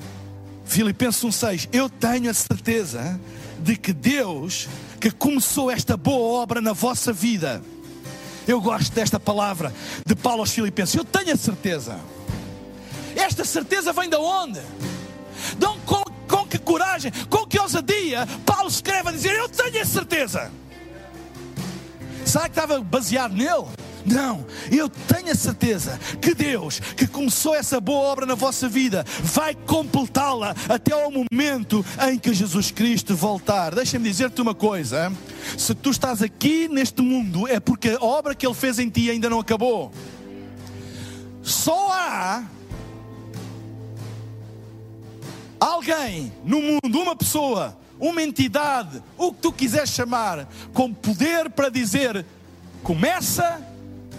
Filipenses 0.64 1.22
1,6: 1.22 1.68
Eu 1.72 1.90
tenho 1.90 2.30
a 2.30 2.34
certeza 2.34 3.20
de 3.60 3.76
que 3.76 3.92
Deus, 3.92 4.66
que 4.98 5.10
começou 5.10 5.70
esta 5.70 5.96
boa 5.96 6.42
obra 6.42 6.60
na 6.60 6.72
vossa 6.72 7.12
vida, 7.12 7.62
eu 8.46 8.60
gosto 8.60 8.92
desta 8.92 9.18
palavra 9.20 9.72
de 10.04 10.14
Paulo 10.14 10.40
aos 10.40 10.52
Filipenses, 10.52 10.94
eu 10.94 11.04
tenho 11.04 11.32
a 11.32 11.36
certeza. 11.36 11.98
Esta 13.14 13.44
certeza 13.44 13.92
vem 13.92 14.08
de 14.08 14.16
onde? 14.16 14.60
De 15.58 15.66
onde 15.66 15.80
com 16.32 16.46
que 16.52 16.58
coragem, 16.58 17.10
com 17.30 17.46
que 17.46 17.58
ousadia, 17.58 18.26
Paulo 18.44 18.68
escreve 18.68 19.08
a 19.08 19.12
dizer: 19.12 19.34
Eu 19.34 19.48
tenho 19.48 19.80
a 19.80 19.84
certeza. 19.86 20.50
Será 22.26 22.44
que 22.44 22.50
estava 22.50 22.80
baseado 22.80 23.34
nele? 23.34 23.66
Não, 24.04 24.44
eu 24.70 24.88
tenho 24.88 25.30
a 25.30 25.34
certeza 25.34 25.98
que 26.20 26.34
Deus, 26.34 26.80
que 26.80 27.06
começou 27.06 27.54
essa 27.54 27.80
boa 27.80 28.00
obra 28.00 28.26
na 28.26 28.34
vossa 28.34 28.68
vida, 28.68 29.04
vai 29.22 29.54
completá-la 29.54 30.54
até 30.68 30.92
ao 30.92 31.10
momento 31.10 31.84
em 32.08 32.18
que 32.18 32.34
Jesus 32.34 32.70
Cristo 32.70 33.14
voltar. 33.14 33.74
Deixa-me 33.74 34.08
dizer-te 34.08 34.40
uma 34.40 34.54
coisa: 34.54 35.12
se 35.56 35.74
tu 35.74 35.90
estás 35.90 36.20
aqui 36.20 36.68
neste 36.68 37.00
mundo, 37.00 37.46
é 37.46 37.60
porque 37.60 37.90
a 37.90 38.04
obra 38.04 38.34
que 38.34 38.46
Ele 38.46 38.54
fez 38.54 38.78
em 38.78 38.88
ti 38.88 39.10
ainda 39.10 39.30
não 39.30 39.38
acabou. 39.38 39.92
Só 41.42 41.92
há 41.92 42.44
alguém 45.60 46.32
no 46.44 46.60
mundo, 46.60 47.00
uma 47.00 47.14
pessoa, 47.14 47.76
uma 48.00 48.22
entidade, 48.22 49.02
o 49.16 49.32
que 49.32 49.40
tu 49.40 49.52
quiseres 49.52 49.90
chamar, 49.90 50.48
com 50.72 50.92
poder 50.92 51.50
para 51.50 51.68
dizer 51.68 52.24
começa 52.82 53.60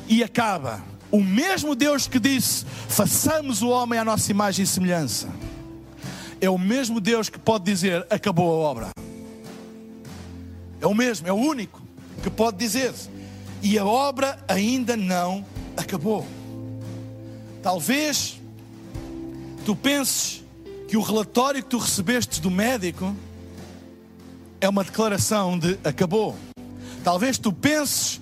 e 0.08 0.24
acaba. 0.24 0.84
O 1.12 1.22
mesmo 1.24 1.76
Deus 1.76 2.08
que 2.08 2.20
disse: 2.20 2.66
façamos 2.88 3.62
o 3.62 3.70
homem 3.70 4.00
à 4.00 4.06
nossa 4.06 4.32
imagem 4.32 4.64
e 4.64 4.68
semelhança, 4.68 5.30
é 6.42 6.50
o 6.50 6.58
mesmo 6.58 7.00
Deus 7.00 7.30
que 7.30 7.40
pode 7.40 7.66
dizer: 7.66 8.06
acabou 8.10 8.50
a 8.52 8.70
obra. 8.70 8.90
É 10.82 10.88
o 10.88 10.94
mesmo, 10.94 11.28
é 11.28 11.32
o 11.32 11.36
único 11.36 11.82
que 12.22 12.30
pode 12.30 12.58
dizer. 12.58 12.94
E 13.62 13.80
a 13.80 13.86
obra 13.86 14.38
ainda 14.48 14.98
não 14.98 15.46
acabou. 15.78 16.28
Talvez 17.62 18.42
tu 19.66 19.74
penses 19.74 20.44
que 20.90 20.98
o 20.98 21.02
relatório 21.02 21.64
que 21.64 21.70
tu 21.70 21.78
recebeste 21.78 22.42
do 22.42 22.52
médico 22.52 23.16
é 24.60 24.68
uma 24.68 24.84
declaração 24.84 25.58
de 25.58 25.80
acabou. 25.84 26.36
Talvez 27.04 27.38
tu 27.38 27.54
penses 27.54 28.20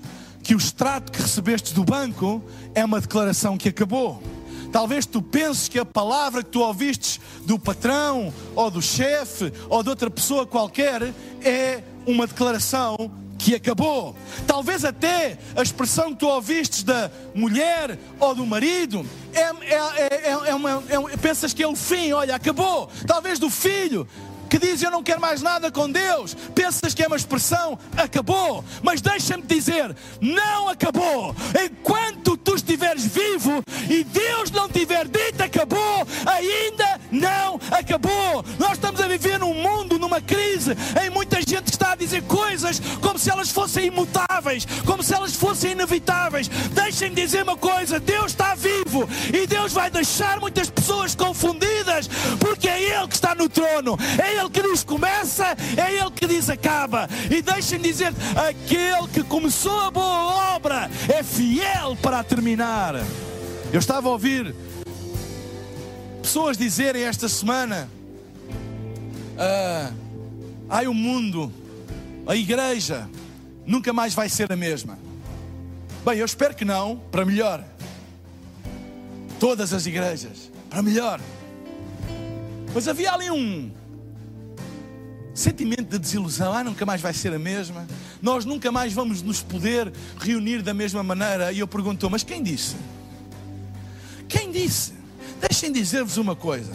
que 0.52 0.56
o 0.56 0.58
extrato 0.58 1.14
que 1.14 1.22
recebeste 1.22 1.74
do 1.74 1.86
banco 1.86 2.44
é 2.76 2.84
uma 2.84 3.00
declaração 3.00 3.58
que 3.58 3.70
acabou. 3.70 4.22
Talvez 4.70 5.06
tu 5.06 5.22
penses 5.22 5.70
que 5.70 5.80
a 5.80 5.86
palavra 5.86 6.44
que 6.44 6.50
tu 6.50 6.60
ouvistes 6.60 7.22
do 7.46 7.58
patrão, 7.58 8.34
ou 8.54 8.70
do 8.70 8.82
chefe, 8.82 9.54
ou 9.70 9.82
de 9.82 9.88
outra 9.88 10.12
pessoa 10.12 10.46
qualquer 10.46 11.14
é 11.42 11.82
uma 12.06 12.28
declaração 12.28 12.98
que 13.38 13.56
acabou. 13.56 14.14
Talvez 14.46 14.84
até 14.84 15.38
a 15.56 15.62
expressão 15.62 16.12
que 16.12 16.20
tu 16.20 16.28
ouvistes 16.28 16.84
da 16.84 17.10
mulher 17.34 17.98
ou 18.20 18.36
do 18.36 18.46
marido 18.46 19.06
é, 19.34 19.40
é, 19.40 20.28
é, 20.28 20.50
é 20.50 20.54
uma, 20.54 20.84
é, 20.90 21.16
pensas 21.16 21.54
que 21.54 21.64
é 21.64 21.68
o 21.68 21.78
fim, 21.78 22.12
olha, 22.12 22.36
acabou. 22.36 22.90
Talvez 23.08 23.40
do 23.40 23.50
filho 23.50 24.06
que 24.52 24.60
diz 24.60 24.82
eu 24.82 24.92
não 24.92 25.02
quero 25.02 25.22
mais 25.22 25.42
nada 25.42 25.72
com 25.72 25.90
Deus, 25.90 26.36
pensas 26.54 26.94
que 26.94 27.02
é 27.02 27.08
uma 27.08 27.16
expressão, 27.16 27.80
acabou. 27.96 28.66
Mas 28.84 29.00
deixa-me 29.00 29.44
dizer, 29.44 29.96
não 30.20 30.68
acabou. 30.68 31.34
Enquanto 31.64 32.36
tu 32.36 32.56
estiveres 32.56 33.06
vivo 33.06 33.64
e 33.90 34.04
Deus 34.04 34.52
não 34.52 34.68
tiver 34.68 35.08
dito 35.08 35.42
acabou, 35.42 36.06
ainda 36.26 37.00
não 37.10 37.62
acabou. 37.72 38.44
Nós 38.60 38.74
estamos 38.74 39.00
a 39.00 39.08
viver 39.08 39.40
num 39.40 39.54
mundo, 39.54 39.98
numa 39.98 40.20
crise, 40.20 40.76
em 41.02 41.10
muita 41.10 41.38
gente 41.38 41.70
está 41.70 41.94
a 41.94 41.96
dizer 41.96 42.22
coisas 42.24 42.82
como 43.00 43.18
se 43.18 43.30
elas 43.30 43.52
fossem 43.52 43.86
imutáveis, 43.86 44.68
como 44.86 45.02
se 45.02 45.14
elas 45.14 45.34
fossem 45.34 45.72
inevitáveis. 45.72 46.50
Deixem-me 46.74 47.16
dizer 47.16 47.44
uma 47.44 47.56
coisa: 47.56 48.02
Deus 48.02 48.34
está 48.34 48.54
vivo 48.54 49.08
e 49.34 49.48
Deus 49.48 49.72
vai 49.72 49.90
deixar 49.90 50.42
muitas 50.42 50.70
pessoas 50.70 51.16
confundidas, 51.16 52.10
porque 52.38 52.68
é 52.68 52.82
Ele 52.82 53.08
que 53.08 53.16
está 53.16 53.34
no 53.34 53.48
trono, 53.48 53.98
é 54.22 54.41
Ele 54.41 54.41
ele 54.42 54.50
que 54.50 54.62
diz 54.62 54.84
começa, 54.84 55.56
é 55.78 55.94
Ele 55.94 56.12
que 56.12 56.28
diz 56.28 56.50
acaba. 56.50 57.08
E 57.30 57.42
deixem 57.42 57.80
dizer: 57.80 58.14
aquele 58.36 59.08
que 59.14 59.24
começou 59.24 59.80
a 59.80 59.92
boa 59.92 60.56
obra 60.56 60.90
é 61.08 61.24
fiel 61.24 61.96
para 62.02 62.24
terminar. 62.24 62.96
Eu 63.72 63.80
estava 63.80 64.10
a 64.10 64.12
ouvir 64.12 64.54
pessoas 66.22 66.58
dizerem 66.58 67.04
esta 67.04 67.30
semana: 67.30 67.90
ah, 69.38 69.92
ai, 70.70 70.88
o 70.88 70.94
mundo, 70.94 71.52
a 72.26 72.36
igreja, 72.36 73.10
nunca 73.66 73.94
mais 73.94 74.14
vai 74.14 74.30
ser 74.30 74.52
a 74.52 74.56
mesma. 74.56 74.98
Bem, 76.04 76.18
eu 76.18 76.26
espero 76.26 76.56
que 76.56 76.66
não, 76.66 76.98
para 77.12 77.24
melhor. 77.24 77.64
Todas 79.40 79.74
as 79.74 79.86
igrejas, 79.86 80.52
para 80.70 80.82
melhor. 80.82 81.20
Mas 82.74 82.88
havia 82.88 83.12
ali 83.12 83.30
um, 83.30 83.72
sentimento 85.34 85.84
de 85.84 85.98
desilusão, 85.98 86.54
ah, 86.54 86.64
nunca 86.64 86.86
mais 86.86 87.02
vai 87.02 87.14
ser 87.14 87.34
a 87.34 87.40
mesma, 87.40 87.88
nós 88.22 88.46
nunca 88.46 88.72
mais 88.72 88.94
vamos 88.94 89.22
nos 89.22 89.42
poder 89.42 89.92
reunir 90.20 90.62
da 90.62 90.74
mesma 90.74 91.04
maneira. 91.04 91.52
E 91.52 91.60
eu 91.60 91.68
pergunto, 91.68 92.10
mas 92.10 92.24
quem 92.24 92.44
disse? 92.44 92.76
Quem 94.28 94.52
disse? 94.52 94.94
Deixem 95.40 95.72
dizer-vos 95.72 96.18
uma 96.18 96.36
coisa. 96.36 96.72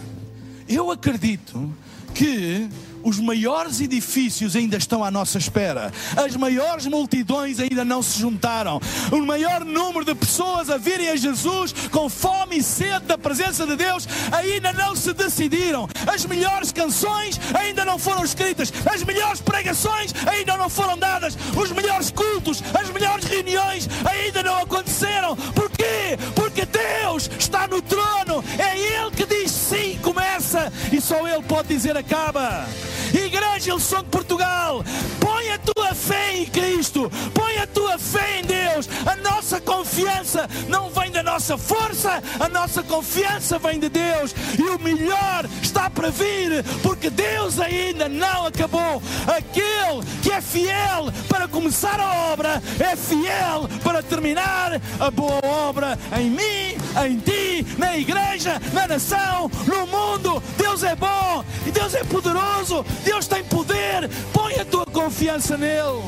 Eu 0.68 0.90
acredito 0.90 1.72
que 2.14 2.68
os 3.06 3.20
maiores 3.20 3.80
edifícios 3.80 4.56
ainda 4.56 4.76
estão 4.76 5.04
à 5.04 5.12
nossa 5.12 5.38
espera, 5.38 5.92
as 6.16 6.34
maiores 6.34 6.86
multidões 6.86 7.60
ainda 7.60 7.84
não 7.84 8.02
se 8.02 8.18
juntaram, 8.18 8.80
o 9.12 9.18
maior 9.24 9.64
número 9.64 10.04
de 10.04 10.12
pessoas 10.12 10.68
a 10.68 10.76
virem 10.76 11.10
a 11.10 11.16
Jesus 11.16 11.72
com 11.92 12.08
fome 12.08 12.58
e 12.58 12.62
sede 12.62 13.06
da 13.06 13.16
presença 13.16 13.64
de 13.64 13.76
Deus 13.76 14.08
ainda 14.32 14.72
não 14.72 14.96
se 14.96 15.12
decidiram, 15.12 15.88
as 16.04 16.26
melhores 16.26 16.72
canções 16.72 17.40
ainda 17.54 17.84
não 17.84 17.96
foram 17.96 18.24
escritas, 18.24 18.72
as 18.92 19.04
melhores 19.04 19.40
pregações 19.40 20.12
ainda 20.26 20.56
não 20.56 20.68
foram 20.68 20.98
dadas, 20.98 21.38
os 21.56 21.70
melhores 21.70 22.10
cultos, 22.10 22.60
as 22.74 22.90
melhores 22.90 23.24
reuniões 23.24 23.88
ainda 24.04 24.42
não 24.42 24.62
aconteceram. 24.62 25.36
Porquê? 25.36 26.18
Porque 26.34 26.55
Deus 26.86 27.30
está 27.38 27.66
no 27.66 27.80
trono, 27.82 28.44
é 28.58 28.78
Ele 28.78 29.10
que 29.10 29.26
diz 29.26 29.50
sim, 29.50 29.98
começa, 30.02 30.72
e 30.92 31.00
só 31.00 31.26
Ele 31.26 31.42
pode 31.42 31.68
dizer 31.68 31.96
acaba. 31.96 32.66
Igreja 33.12 33.70
Ilson 33.70 34.02
de 34.02 34.10
Portugal, 34.10 34.84
põe 35.20 35.50
a 35.50 35.58
tua 35.58 35.94
fé 35.94 36.36
em 36.36 36.46
Cristo, 36.46 37.10
põe 37.32 37.56
a 37.58 37.66
tua 37.66 37.98
fé 37.98 38.40
em 38.40 38.44
Deus. 38.44 38.88
A 39.06 39.16
nossa 39.16 39.60
confiança 39.60 40.48
não 40.68 40.90
vem 40.90 41.10
da 41.10 41.22
nossa 41.22 41.56
força, 41.56 42.22
a 42.38 42.48
nossa 42.48 42.82
confiança 42.82 43.58
vem 43.58 43.78
de 43.78 43.88
Deus. 43.88 44.34
E 44.58 44.62
o 44.62 44.78
melhor 44.78 45.48
está 45.62 45.88
para 45.88 46.10
vir, 46.10 46.64
porque 46.82 47.08
Deus 47.08 47.58
ainda 47.58 48.08
não 48.08 48.46
acabou. 48.46 49.02
Aquele 49.26 50.02
que 50.22 50.32
é 50.32 50.40
fiel 50.40 51.12
para 51.28 51.48
começar 51.48 51.98
a 51.98 52.32
obra 52.32 52.62
é 52.78 52.96
fiel 52.96 53.68
para 53.82 54.02
terminar 54.02 54.80
a 55.00 55.10
boa 55.10 55.40
obra 55.44 55.98
em 56.18 56.30
mim, 56.30 56.75
em 57.06 57.18
ti, 57.18 57.66
na 57.78 57.96
igreja, 57.96 58.60
na 58.72 58.86
nação, 58.86 59.50
no 59.66 59.86
mundo. 59.86 60.42
Deus 60.56 60.82
é 60.82 60.94
bom 60.94 61.44
e 61.66 61.70
Deus 61.70 61.94
é 61.94 62.04
poderoso. 62.04 62.84
Deus 63.04 63.26
tem 63.26 63.44
poder. 63.44 64.08
Põe 64.32 64.54
a 64.54 64.64
tua 64.64 64.86
confiança 64.86 65.56
nele. 65.56 66.02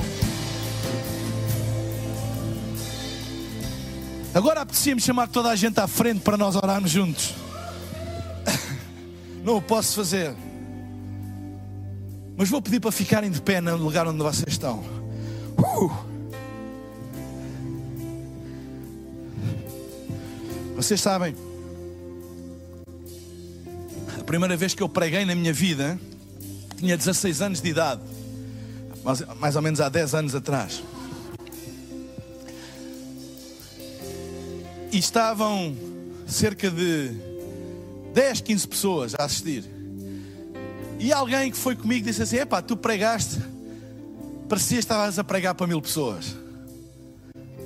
Agora 4.35 4.61
apetecia-me 4.61 5.01
chamar 5.01 5.29
toda 5.29 5.49
a 5.49 5.57
gente 5.57 5.81
à 5.81 5.89
frente 5.89 6.21
para 6.21 6.37
nós 6.37 6.55
orarmos 6.55 6.91
juntos. 6.91 7.35
Não 9.43 9.57
o 9.57 9.63
posso 9.63 9.97
fazer. 9.97 10.35
Mas 12.37 12.49
vou 12.49 12.63
pedir 12.63 12.79
para 12.79 12.93
ficarem 12.93 13.31
de 13.31 13.41
pé 13.43 13.61
no 13.61 13.77
lugar 13.77 14.07
onde 14.07 14.23
vocês 14.23 14.53
estão. 14.53 14.85
Uh! 15.59 16.08
Vocês 20.79 21.01
sabem, 21.01 21.35
a 24.17 24.23
primeira 24.23 24.57
vez 24.57 24.75
que 24.75 24.81
eu 24.81 24.89
preguei 24.89 25.25
na 25.25 25.35
minha 25.35 25.53
vida, 25.53 25.99
tinha 26.77 26.97
16 26.97 27.43
anos 27.43 27.61
de 27.61 27.69
idade, 27.69 28.01
mais, 29.03 29.21
mais 29.41 29.57
ou 29.57 29.63
menos 29.63 29.81
há 29.81 29.89
10 29.89 30.15
anos 30.15 30.35
atrás. 30.37 30.81
E 34.93 34.99
estavam 34.99 35.77
cerca 36.29 36.71
de 36.71 37.11
10, 38.15 38.41
15 38.43 38.69
pessoas 38.69 39.15
a 39.19 39.25
assistir. 39.25 39.65
E 41.01 41.13
alguém 41.13 41.51
que 41.51 41.57
foi 41.57 41.75
comigo 41.75 42.07
disse 42.07 42.23
assim: 42.23 42.37
Epá, 42.37 42.63
tu 42.63 42.77
pregaste, 42.77 43.41
parecia 44.49 44.77
que 44.77 44.85
estavas 44.85 45.19
a 45.19 45.25
pregar 45.25 45.57
para 45.57 45.67
mil 45.67 45.83
pessoas. 45.83 46.37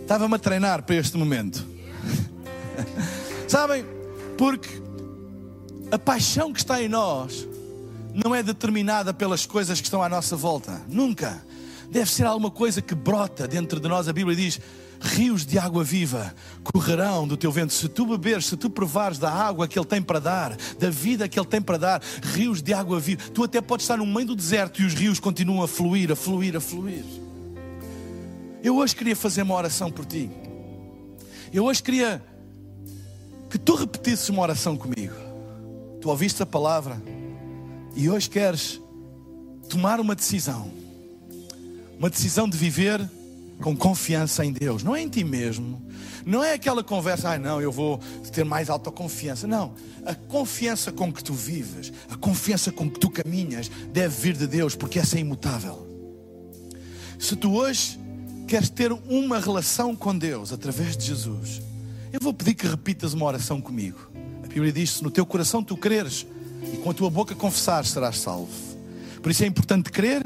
Estava-me 0.00 0.34
a 0.34 0.38
treinar 0.38 0.82
para 0.82 0.96
este 0.96 1.18
momento. 1.18 1.72
Sabem? 3.48 3.84
Porque 4.36 4.68
a 5.90 5.98
paixão 5.98 6.52
que 6.52 6.58
está 6.58 6.82
em 6.82 6.88
nós 6.88 7.46
não 8.14 8.34
é 8.34 8.42
determinada 8.42 9.12
pelas 9.12 9.46
coisas 9.46 9.80
que 9.80 9.86
estão 9.86 10.02
à 10.02 10.08
nossa 10.08 10.36
volta. 10.36 10.82
Nunca. 10.88 11.42
Deve 11.90 12.10
ser 12.10 12.24
alguma 12.24 12.50
coisa 12.50 12.80
que 12.80 12.94
brota 12.94 13.46
dentro 13.46 13.78
de 13.78 13.88
nós. 13.88 14.08
A 14.08 14.12
Bíblia 14.12 14.34
diz: 14.34 14.58
rios 15.00 15.44
de 15.44 15.58
água 15.58 15.84
viva 15.84 16.34
correrão 16.62 17.26
do 17.28 17.36
teu 17.36 17.52
vento. 17.52 17.72
Se 17.72 17.88
tu 17.88 18.06
beberes, 18.06 18.46
se 18.46 18.56
tu 18.56 18.70
provares 18.70 19.18
da 19.18 19.30
água 19.30 19.68
que 19.68 19.78
Ele 19.78 19.86
tem 19.86 20.00
para 20.00 20.18
dar, 20.18 20.56
da 20.78 20.88
vida 20.88 21.28
que 21.28 21.38
Ele 21.38 21.46
tem 21.46 21.60
para 21.60 21.76
dar, 21.76 22.02
rios 22.22 22.62
de 22.62 22.72
água 22.72 22.98
viva. 22.98 23.22
Tu 23.34 23.44
até 23.44 23.60
podes 23.60 23.84
estar 23.84 23.98
no 23.98 24.06
meio 24.06 24.28
do 24.28 24.36
deserto 24.36 24.80
e 24.80 24.86
os 24.86 24.94
rios 24.94 25.20
continuam 25.20 25.62
a 25.62 25.68
fluir, 25.68 26.10
a 26.10 26.16
fluir, 26.16 26.56
a 26.56 26.60
fluir. 26.60 27.04
Eu 28.62 28.76
hoje 28.76 28.94
queria 28.94 29.16
fazer 29.16 29.42
uma 29.42 29.54
oração 29.54 29.90
por 29.90 30.06
ti. 30.06 30.30
Eu 31.52 31.64
hoje 31.64 31.82
queria 31.82 32.22
que 33.52 33.58
tu 33.58 33.74
repetisses 33.74 34.30
uma 34.30 34.40
oração 34.40 34.78
comigo. 34.78 35.14
Tu 36.00 36.08
ouviste 36.08 36.42
a 36.42 36.46
palavra 36.46 36.98
e 37.94 38.08
hoje 38.08 38.30
queres 38.30 38.80
tomar 39.68 40.00
uma 40.00 40.14
decisão. 40.14 40.72
Uma 41.98 42.08
decisão 42.08 42.48
de 42.48 42.56
viver 42.56 43.06
com 43.60 43.76
confiança 43.76 44.42
em 44.42 44.52
Deus, 44.52 44.82
não 44.82 44.96
é 44.96 45.02
em 45.02 45.08
ti 45.08 45.22
mesmo, 45.22 45.82
não 46.24 46.42
é 46.42 46.54
aquela 46.54 46.82
conversa, 46.82 47.28
ai 47.28 47.36
ah, 47.36 47.38
não, 47.38 47.60
eu 47.60 47.70
vou 47.70 48.00
ter 48.32 48.42
mais 48.42 48.70
autoconfiança. 48.70 49.46
Não, 49.46 49.74
a 50.06 50.14
confiança 50.14 50.90
com 50.90 51.12
que 51.12 51.22
tu 51.22 51.34
vives, 51.34 51.92
a 52.08 52.16
confiança 52.16 52.72
com 52.72 52.88
que 52.88 52.98
tu 52.98 53.10
caminhas, 53.10 53.70
deve 53.92 54.18
vir 54.18 54.34
de 54.34 54.46
Deus, 54.46 54.74
porque 54.74 54.98
essa 54.98 55.18
é 55.18 55.20
imutável. 55.20 55.86
Se 57.18 57.36
tu 57.36 57.52
hoje 57.52 58.00
queres 58.48 58.70
ter 58.70 58.92
uma 58.92 59.38
relação 59.38 59.94
com 59.94 60.16
Deus 60.16 60.54
através 60.54 60.96
de 60.96 61.04
Jesus, 61.04 61.60
eu 62.12 62.20
vou 62.20 62.34
pedir 62.34 62.54
que 62.54 62.66
repitas 62.66 63.14
uma 63.14 63.24
oração 63.24 63.60
comigo. 63.60 64.10
A 64.44 64.46
Bíblia 64.46 64.70
diz: 64.70 64.90
se 64.90 65.02
no 65.02 65.10
teu 65.10 65.24
coração 65.24 65.64
tu 65.64 65.76
creres 65.76 66.26
e 66.72 66.76
com 66.76 66.90
a 66.90 66.94
tua 66.94 67.08
boca 67.08 67.34
confessares, 67.34 67.90
serás 67.90 68.18
salvo. 68.18 68.52
Por 69.22 69.30
isso 69.30 69.42
é 69.44 69.46
importante 69.46 69.90
crer 69.90 70.22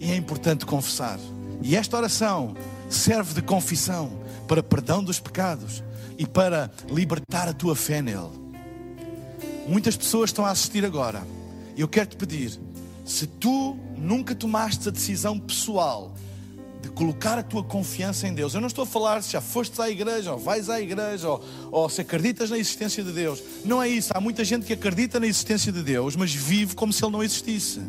e 0.00 0.10
é 0.10 0.16
importante 0.16 0.66
confessar. 0.66 1.20
E 1.62 1.76
esta 1.76 1.96
oração 1.96 2.54
serve 2.88 3.34
de 3.34 3.42
confissão 3.42 4.20
para 4.48 4.62
perdão 4.62 5.04
dos 5.04 5.20
pecados 5.20 5.82
e 6.18 6.26
para 6.26 6.70
libertar 6.88 7.48
a 7.48 7.52
tua 7.52 7.76
fé 7.76 8.02
nele. 8.02 8.30
Muitas 9.68 9.96
pessoas 9.96 10.30
estão 10.30 10.44
a 10.44 10.50
assistir 10.50 10.84
agora. 10.84 11.22
Eu 11.76 11.86
quero 11.86 12.08
te 12.08 12.16
pedir, 12.16 12.58
se 13.04 13.26
tu 13.26 13.76
nunca 13.96 14.34
tomaste 14.34 14.88
a 14.88 14.90
decisão 14.90 15.38
pessoal 15.38 16.12
de 16.80 16.88
colocar 16.88 17.38
a 17.38 17.42
tua 17.42 17.62
confiança 17.62 18.26
em 18.26 18.34
Deus. 18.34 18.54
Eu 18.54 18.60
não 18.60 18.68
estou 18.68 18.84
a 18.84 18.86
falar 18.86 19.22
se 19.22 19.32
já 19.32 19.40
fostes 19.40 19.78
à 19.80 19.90
igreja, 19.90 20.32
ou 20.32 20.38
vais 20.38 20.68
à 20.70 20.80
igreja, 20.80 21.28
ou, 21.28 21.44
ou, 21.70 21.88
se 21.88 22.00
acreditas 22.00 22.50
na 22.50 22.58
existência 22.58 23.02
de 23.02 23.12
Deus. 23.12 23.42
Não 23.64 23.82
é 23.82 23.88
isso. 23.88 24.10
Há 24.14 24.20
muita 24.20 24.44
gente 24.44 24.66
que 24.66 24.72
acredita 24.72 25.20
na 25.20 25.26
existência 25.26 25.70
de 25.70 25.82
Deus, 25.82 26.16
mas 26.16 26.32
vive 26.32 26.74
como 26.74 26.92
se 26.92 27.04
Ele 27.04 27.12
não 27.12 27.22
existisse. 27.22 27.80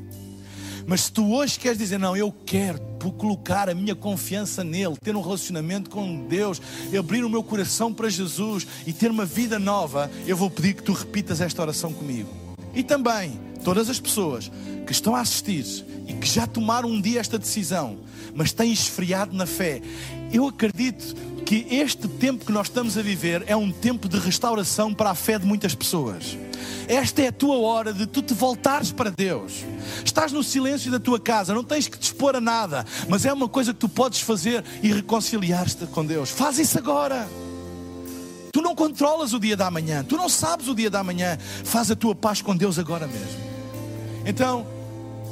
Mas 0.86 1.02
se 1.02 1.12
tu 1.12 1.34
hoje 1.34 1.60
queres 1.60 1.78
dizer, 1.78 2.00
não, 2.00 2.18
eu 2.18 2.34
quero 2.46 2.80
colocar 3.18 3.70
a 3.70 3.74
minha 3.74 3.96
confiança 3.96 4.64
nele, 4.64 4.96
ter 5.02 5.16
um 5.16 5.22
relacionamento 5.22 5.90
com 5.90 6.28
Deus, 6.28 6.62
abrir 6.98 7.24
o 7.24 7.30
meu 7.30 7.44
coração 7.44 7.94
para 7.94 8.10
Jesus 8.10 8.68
e 8.86 8.94
ter 8.94 9.10
uma 9.10 9.26
vida 9.26 9.58
nova, 9.58 10.10
eu 10.26 10.36
vou 10.36 10.50
pedir 10.50 10.74
que 10.74 10.84
tu 10.84 10.94
repitas 10.94 11.42
esta 11.42 11.62
oração 11.62 11.94
comigo. 11.94 12.30
E 12.74 12.84
também, 12.84 13.40
todas 13.64 13.90
as 13.90 14.00
pessoas 14.00 14.52
que 14.86 14.92
estão 14.92 15.16
a 15.16 15.22
assistir 15.22 15.66
e 16.08 16.14
que 16.14 16.28
já 16.28 16.46
tomaram 16.46 16.90
um 16.90 17.00
dia 17.00 17.20
esta 17.20 17.38
decisão, 17.38 17.98
mas 18.34 18.52
têm 18.52 18.72
esfriado 18.72 19.36
na 19.36 19.46
fé, 19.46 19.82
eu 20.32 20.48
acredito 20.48 21.16
que 21.46 21.68
este 21.70 22.08
tempo 22.08 22.46
que 22.46 22.52
nós 22.52 22.68
estamos 22.68 22.98
a 22.98 23.02
viver 23.02 23.44
é 23.46 23.56
um 23.56 23.72
tempo 23.72 24.08
de 24.08 24.18
restauração 24.18 24.94
para 24.94 25.10
a 25.10 25.16
fé 25.16 25.38
de 25.38 25.46
muitas 25.46 25.76
pessoas. 25.76 26.38
Esta 26.88 27.24
é 27.24 27.28
a 27.28 27.32
tua 27.32 27.58
hora 27.58 27.94
de 27.94 28.06
tu 28.06 28.22
te 28.22 28.34
voltares 28.34 28.92
para 28.92 29.10
Deus. 29.10 29.66
Estás 30.04 30.32
no 30.32 30.44
silêncio 30.44 30.92
da 30.92 31.00
tua 31.00 31.20
casa, 31.20 31.54
não 31.54 31.64
tens 31.64 31.88
que 31.88 31.98
te 31.98 32.04
expor 32.04 32.36
a 32.36 32.42
nada, 32.42 32.86
mas 33.10 33.26
é 33.26 33.34
uma 33.34 33.50
coisa 33.50 33.74
que 33.74 33.80
tu 33.80 33.90
podes 33.90 34.22
fazer 34.22 34.64
e 34.82 34.92
reconciliar-te 34.92 35.86
com 35.88 36.06
Deus. 36.06 36.30
Faz 36.30 36.58
isso 36.58 36.78
agora. 36.78 37.28
Tu 38.54 38.62
não 38.62 38.76
controlas 38.76 39.34
o 39.34 39.40
dia 39.40 39.58
da 39.58 39.70
manhã, 39.72 40.04
tu 40.04 40.18
não 40.18 40.30
sabes 40.30 40.68
o 40.68 40.76
dia 40.76 40.90
da 40.90 41.04
manhã. 41.04 41.38
Faz 41.64 41.92
a 41.92 41.96
tua 41.96 42.16
paz 42.16 42.42
com 42.42 42.56
Deus 42.56 42.80
agora 42.80 43.08
mesmo. 43.08 43.51
Então, 44.26 44.66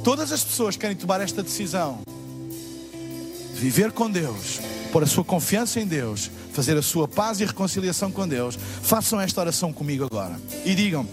todas 0.02 0.32
as 0.32 0.42
pessoas 0.42 0.74
que 0.74 0.80
querem 0.80 0.96
tomar 0.96 1.20
esta 1.20 1.42
decisão 1.42 2.00
de 3.54 3.60
viver 3.60 3.92
com 3.92 4.10
Deus, 4.10 4.60
pôr 4.90 5.02
a 5.02 5.06
sua 5.06 5.24
confiança 5.24 5.80
em 5.80 5.86
Deus, 5.86 6.30
fazer 6.52 6.76
a 6.76 6.82
sua 6.82 7.06
paz 7.06 7.40
e 7.40 7.44
reconciliação 7.44 8.10
com 8.10 8.26
Deus, 8.26 8.58
façam 8.82 9.20
esta 9.20 9.40
oração 9.40 9.72
comigo 9.72 10.04
agora 10.04 10.40
e 10.64 10.74
digam: 10.74 11.06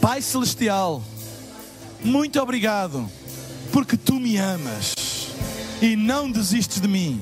Pai 0.00 0.20
Celestial, 0.20 1.02
muito 2.02 2.40
obrigado, 2.40 3.08
porque 3.72 3.96
tu 3.96 4.14
me 4.14 4.36
amas 4.36 4.94
e 5.80 5.96
não 5.96 6.30
desistes 6.30 6.80
de 6.80 6.88
mim. 6.88 7.20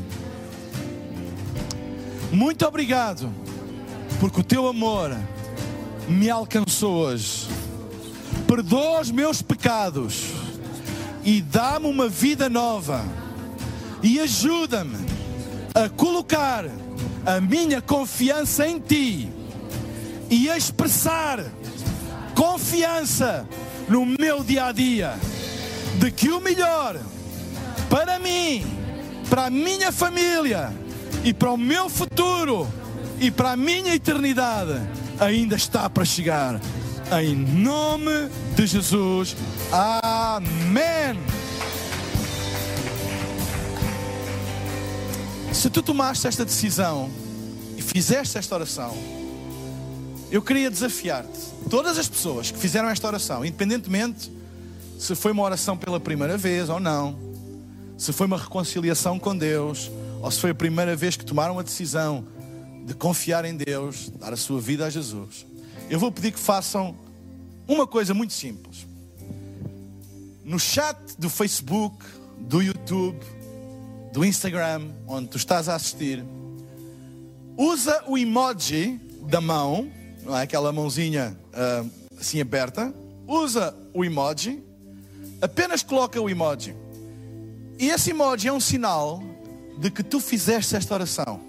Muito 2.32 2.66
obrigado, 2.66 3.32
porque 4.20 4.40
o 4.40 4.44
teu 4.44 4.68
amor 4.68 5.16
me 6.08 6.28
alcançou 6.28 6.94
hoje. 6.94 7.57
Perdoa 8.48 9.02
os 9.02 9.10
meus 9.10 9.42
pecados 9.42 10.32
e 11.22 11.42
dá-me 11.42 11.86
uma 11.86 12.08
vida 12.08 12.48
nova. 12.48 13.04
E 14.02 14.18
ajuda-me 14.18 14.96
a 15.74 15.86
colocar 15.90 16.64
a 17.26 17.40
minha 17.42 17.82
confiança 17.82 18.66
em 18.66 18.80
Ti 18.80 19.30
e 20.30 20.48
a 20.48 20.56
expressar 20.56 21.44
confiança 22.34 23.46
no 23.86 24.06
meu 24.06 24.42
dia 24.42 24.64
a 24.64 24.72
dia 24.72 25.14
de 25.98 26.10
que 26.10 26.30
o 26.30 26.40
melhor 26.40 26.98
para 27.90 28.18
mim, 28.18 28.64
para 29.28 29.46
a 29.46 29.50
minha 29.50 29.92
família 29.92 30.72
e 31.22 31.34
para 31.34 31.50
o 31.50 31.58
meu 31.58 31.90
futuro 31.90 32.66
e 33.20 33.30
para 33.30 33.52
a 33.52 33.56
minha 33.56 33.94
eternidade 33.94 34.80
ainda 35.20 35.54
está 35.54 35.90
para 35.90 36.04
chegar. 36.06 36.58
Em 37.10 37.34
nome 37.34 38.28
de 38.54 38.66
Jesus. 38.66 39.34
Amém. 39.72 41.18
Se 45.54 45.70
tu 45.70 45.82
tomaste 45.82 46.26
esta 46.26 46.44
decisão 46.44 47.10
e 47.78 47.82
fizeste 47.82 48.36
esta 48.36 48.54
oração, 48.54 48.94
eu 50.30 50.42
queria 50.42 50.70
desafiar-te, 50.70 51.40
todas 51.70 51.96
as 51.96 52.06
pessoas 52.06 52.50
que 52.50 52.58
fizeram 52.58 52.90
esta 52.90 53.06
oração, 53.06 53.42
independentemente 53.42 54.30
se 54.98 55.14
foi 55.14 55.32
uma 55.32 55.42
oração 55.42 55.78
pela 55.78 55.98
primeira 55.98 56.36
vez 56.36 56.68
ou 56.68 56.78
não, 56.78 57.18
se 57.96 58.12
foi 58.12 58.26
uma 58.26 58.36
reconciliação 58.36 59.18
com 59.18 59.34
Deus, 59.34 59.90
ou 60.20 60.30
se 60.30 60.38
foi 60.40 60.50
a 60.50 60.54
primeira 60.54 60.94
vez 60.94 61.16
que 61.16 61.24
tomaram 61.24 61.58
a 61.58 61.62
decisão 61.62 62.26
de 62.84 62.92
confiar 62.92 63.46
em 63.46 63.56
Deus, 63.56 64.12
dar 64.20 64.34
a 64.34 64.36
sua 64.36 64.60
vida 64.60 64.84
a 64.84 64.90
Jesus, 64.90 65.47
eu 65.88 65.98
vou 65.98 66.12
pedir 66.12 66.32
que 66.32 66.38
façam 66.38 66.94
uma 67.66 67.86
coisa 67.86 68.12
muito 68.12 68.32
simples. 68.32 68.86
No 70.44 70.58
chat 70.58 70.98
do 71.18 71.28
Facebook, 71.30 72.04
do 72.38 72.62
YouTube, 72.62 73.18
do 74.12 74.24
Instagram, 74.24 74.90
onde 75.06 75.28
tu 75.28 75.36
estás 75.36 75.68
a 75.68 75.74
assistir, 75.74 76.24
usa 77.56 78.02
o 78.06 78.16
emoji 78.16 79.00
da 79.22 79.40
mão, 79.40 79.90
não 80.24 80.36
é 80.36 80.42
aquela 80.42 80.72
mãozinha 80.72 81.38
uh, 81.52 81.90
assim 82.18 82.40
aberta, 82.40 82.92
usa 83.26 83.74
o 83.92 84.04
emoji, 84.04 84.62
apenas 85.40 85.82
coloca 85.82 86.20
o 86.20 86.28
emoji. 86.28 86.74
E 87.78 87.90
esse 87.90 88.10
emoji 88.10 88.48
é 88.48 88.52
um 88.52 88.60
sinal 88.60 89.22
de 89.78 89.90
que 89.90 90.02
tu 90.02 90.20
fizeste 90.20 90.74
esta 90.74 90.94
oração. 90.94 91.40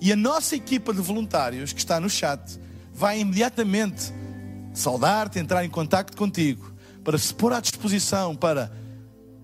E 0.00 0.12
a 0.12 0.16
nossa 0.16 0.56
equipa 0.56 0.92
de 0.92 1.00
voluntários 1.00 1.72
que 1.72 1.78
está 1.78 2.00
no 2.00 2.08
chat 2.10 2.40
vai 2.92 3.20
imediatamente 3.20 4.12
saudar-te, 4.72 5.38
entrar 5.38 5.64
em 5.64 5.70
contato 5.70 6.16
contigo, 6.16 6.72
para 7.04 7.18
se 7.18 7.34
pôr 7.34 7.52
à 7.52 7.60
disposição 7.60 8.34
para 8.34 8.72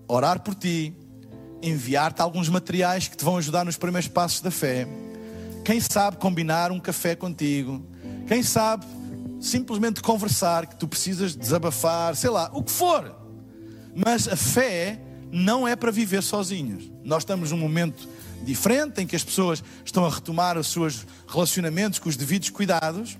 orar 0.07 0.39
por 0.39 0.55
ti, 0.55 0.93
enviar-te 1.61 2.21
alguns 2.21 2.49
materiais 2.49 3.07
que 3.07 3.17
te 3.17 3.23
vão 3.23 3.37
ajudar 3.37 3.65
nos 3.65 3.77
primeiros 3.77 4.07
passos 4.07 4.41
da 4.41 4.49
fé. 4.49 4.87
Quem 5.63 5.79
sabe 5.79 6.17
combinar 6.17 6.71
um 6.71 6.79
café 6.79 7.15
contigo. 7.15 7.85
Quem 8.27 8.41
sabe 8.41 8.85
simplesmente 9.39 10.01
conversar, 10.01 10.67
que 10.67 10.75
tu 10.75 10.87
precisas 10.87 11.35
desabafar, 11.35 12.15
sei 12.15 12.29
lá, 12.29 12.49
o 12.53 12.63
que 12.63 12.71
for. 12.71 13.15
Mas 13.95 14.27
a 14.27 14.35
fé 14.35 14.99
não 15.31 15.67
é 15.67 15.75
para 15.75 15.91
viver 15.91 16.21
sozinhos. 16.23 16.91
Nós 17.03 17.23
estamos 17.23 17.51
num 17.51 17.57
momento 17.57 18.07
diferente 18.43 19.01
em 19.01 19.07
que 19.07 19.15
as 19.15 19.23
pessoas 19.23 19.63
estão 19.85 20.05
a 20.05 20.09
retomar 20.09 20.57
os 20.57 20.67
seus 20.67 21.05
relacionamentos 21.27 21.99
com 21.99 22.09
os 22.09 22.17
devidos 22.17 22.49
cuidados. 22.49 23.17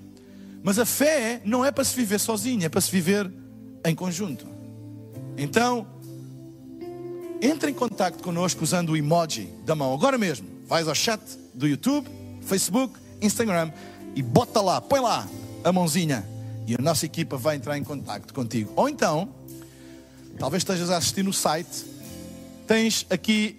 Mas 0.62 0.78
a 0.78 0.84
fé 0.84 1.40
não 1.44 1.64
é 1.64 1.70
para 1.70 1.84
se 1.84 1.94
viver 1.94 2.18
sozinha, 2.18 2.66
é 2.66 2.68
para 2.68 2.80
se 2.80 2.90
viver 2.90 3.30
em 3.84 3.94
conjunto. 3.94 4.46
Então, 5.36 5.86
entre 7.40 7.70
em 7.70 7.74
contato 7.74 8.22
connosco 8.22 8.62
usando 8.62 8.90
o 8.90 8.96
emoji 8.96 9.48
da 9.64 9.74
mão 9.74 9.94
agora 9.94 10.18
mesmo. 10.18 10.46
Vais 10.66 10.86
ao 10.86 10.94
chat 10.94 11.20
do 11.54 11.66
YouTube, 11.66 12.08
Facebook, 12.42 12.94
Instagram 13.22 13.72
e 14.14 14.22
bota 14.22 14.60
lá, 14.60 14.80
põe 14.80 15.00
lá 15.00 15.26
a 15.64 15.72
mãozinha 15.72 16.26
e 16.66 16.74
a 16.74 16.78
nossa 16.78 17.06
equipa 17.06 17.36
vai 17.36 17.56
entrar 17.56 17.78
em 17.78 17.84
contato 17.84 18.32
contigo. 18.34 18.72
Ou 18.76 18.88
então, 18.88 19.28
talvez 20.38 20.60
estejas 20.60 20.90
a 20.90 20.98
assistir 20.98 21.24
no 21.24 21.32
site, 21.32 21.86
tens 22.66 23.06
aqui 23.08 23.56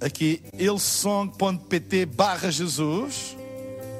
aqui 0.00 0.42
elsong.pt 0.58 2.06
barra 2.06 2.50
Jesus. 2.50 3.36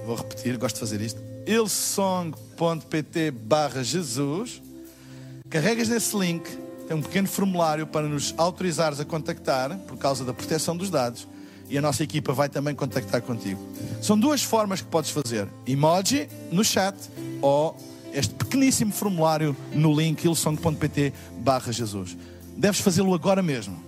Vou 0.05 0.17
repetir, 0.17 0.59
gosto 0.59 0.75
de 0.75 0.81
fazer 0.81 1.01
isto. 1.01 1.32
elsong.pt 1.47 3.31
barra 3.31 3.83
Jesus. 3.83 4.63
Carregas 5.49 5.89
nesse 5.89 6.17
link 6.17 6.49
tem 6.89 6.97
um 6.97 7.03
pequeno 7.03 7.29
formulário 7.29 7.87
para 7.87 8.07
nos 8.07 8.35
autorizares 8.37 9.01
a 9.01 9.05
contactar, 9.05 9.77
por 9.81 9.97
causa 9.97 10.25
da 10.25 10.33
proteção 10.33 10.77
dos 10.77 10.91
dados, 10.91 11.27
e 11.69 11.79
a 11.79 11.83
nossa 11.83 12.03
equipa 12.03 12.33
vai 12.33 12.49
também 12.49 12.75
contactar 12.75 13.23
contigo. 13.23 13.61
São 14.01 14.19
duas 14.19 14.43
formas 14.43 14.81
que 14.81 14.89
podes 14.89 15.11
fazer: 15.11 15.49
emoji 15.67 16.29
no 16.51 16.65
chat 16.65 16.97
ou 17.41 17.77
este 18.13 18.35
pequeníssimo 18.35 18.93
formulário 18.93 19.57
no 19.73 19.95
link 19.99 20.25
ilsong.pt/barra 20.25 21.73
Jesus. 21.73 22.17
Deves 22.57 22.81
fazê-lo 22.81 23.15
agora 23.15 23.43
mesmo, 23.43 23.83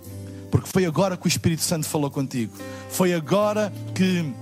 porque 0.49 0.69
foi 0.69 0.85
agora 0.85 1.15
que 1.15 1.27
o 1.27 1.27
Espírito 1.27 1.61
Santo 1.61 1.87
falou 1.87 2.09
contigo, 2.09 2.53
foi 2.89 3.13
agora 3.13 3.71
que 3.93 4.33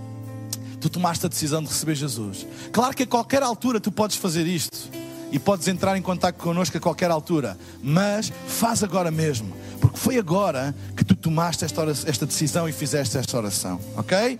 tu 0.84 0.90
tomaste 0.90 1.26
a 1.26 1.30
decisão 1.30 1.64
de 1.64 1.70
receber 1.70 1.96
Jesus. 1.96 2.46
Claro 2.74 2.94
que 2.94 3.04
a 3.04 3.08
qualquer 3.08 3.42
altura 3.42 3.80
tu 3.80 3.90
podes 3.90 4.18
fazer 4.18 4.46
isto 4.46 4.90
e 5.32 5.40
podes 5.40 5.66
entrar 5.70 5.98
em 5.98 6.02
contato 6.02 6.36
connosco 6.36 6.78
a 6.78 6.82
qualquer 6.82 7.10
altura, 7.10 7.58
mas 7.82 8.34
faz 8.50 8.84
agora 8.84 9.10
mesmo, 9.10 9.56
porque 9.80 9.98
foi 9.98 10.18
agora 10.18 10.76
que 10.94 11.06
tu 11.06 11.16
tomaste 11.16 11.64
esta, 11.64 11.80
oração, 11.80 12.10
esta 12.10 12.26
decisão 12.26 12.68
e 12.68 12.74
fizeste 12.74 13.18
esta 13.18 13.38
oração, 13.38 13.80
ok? 13.96 14.38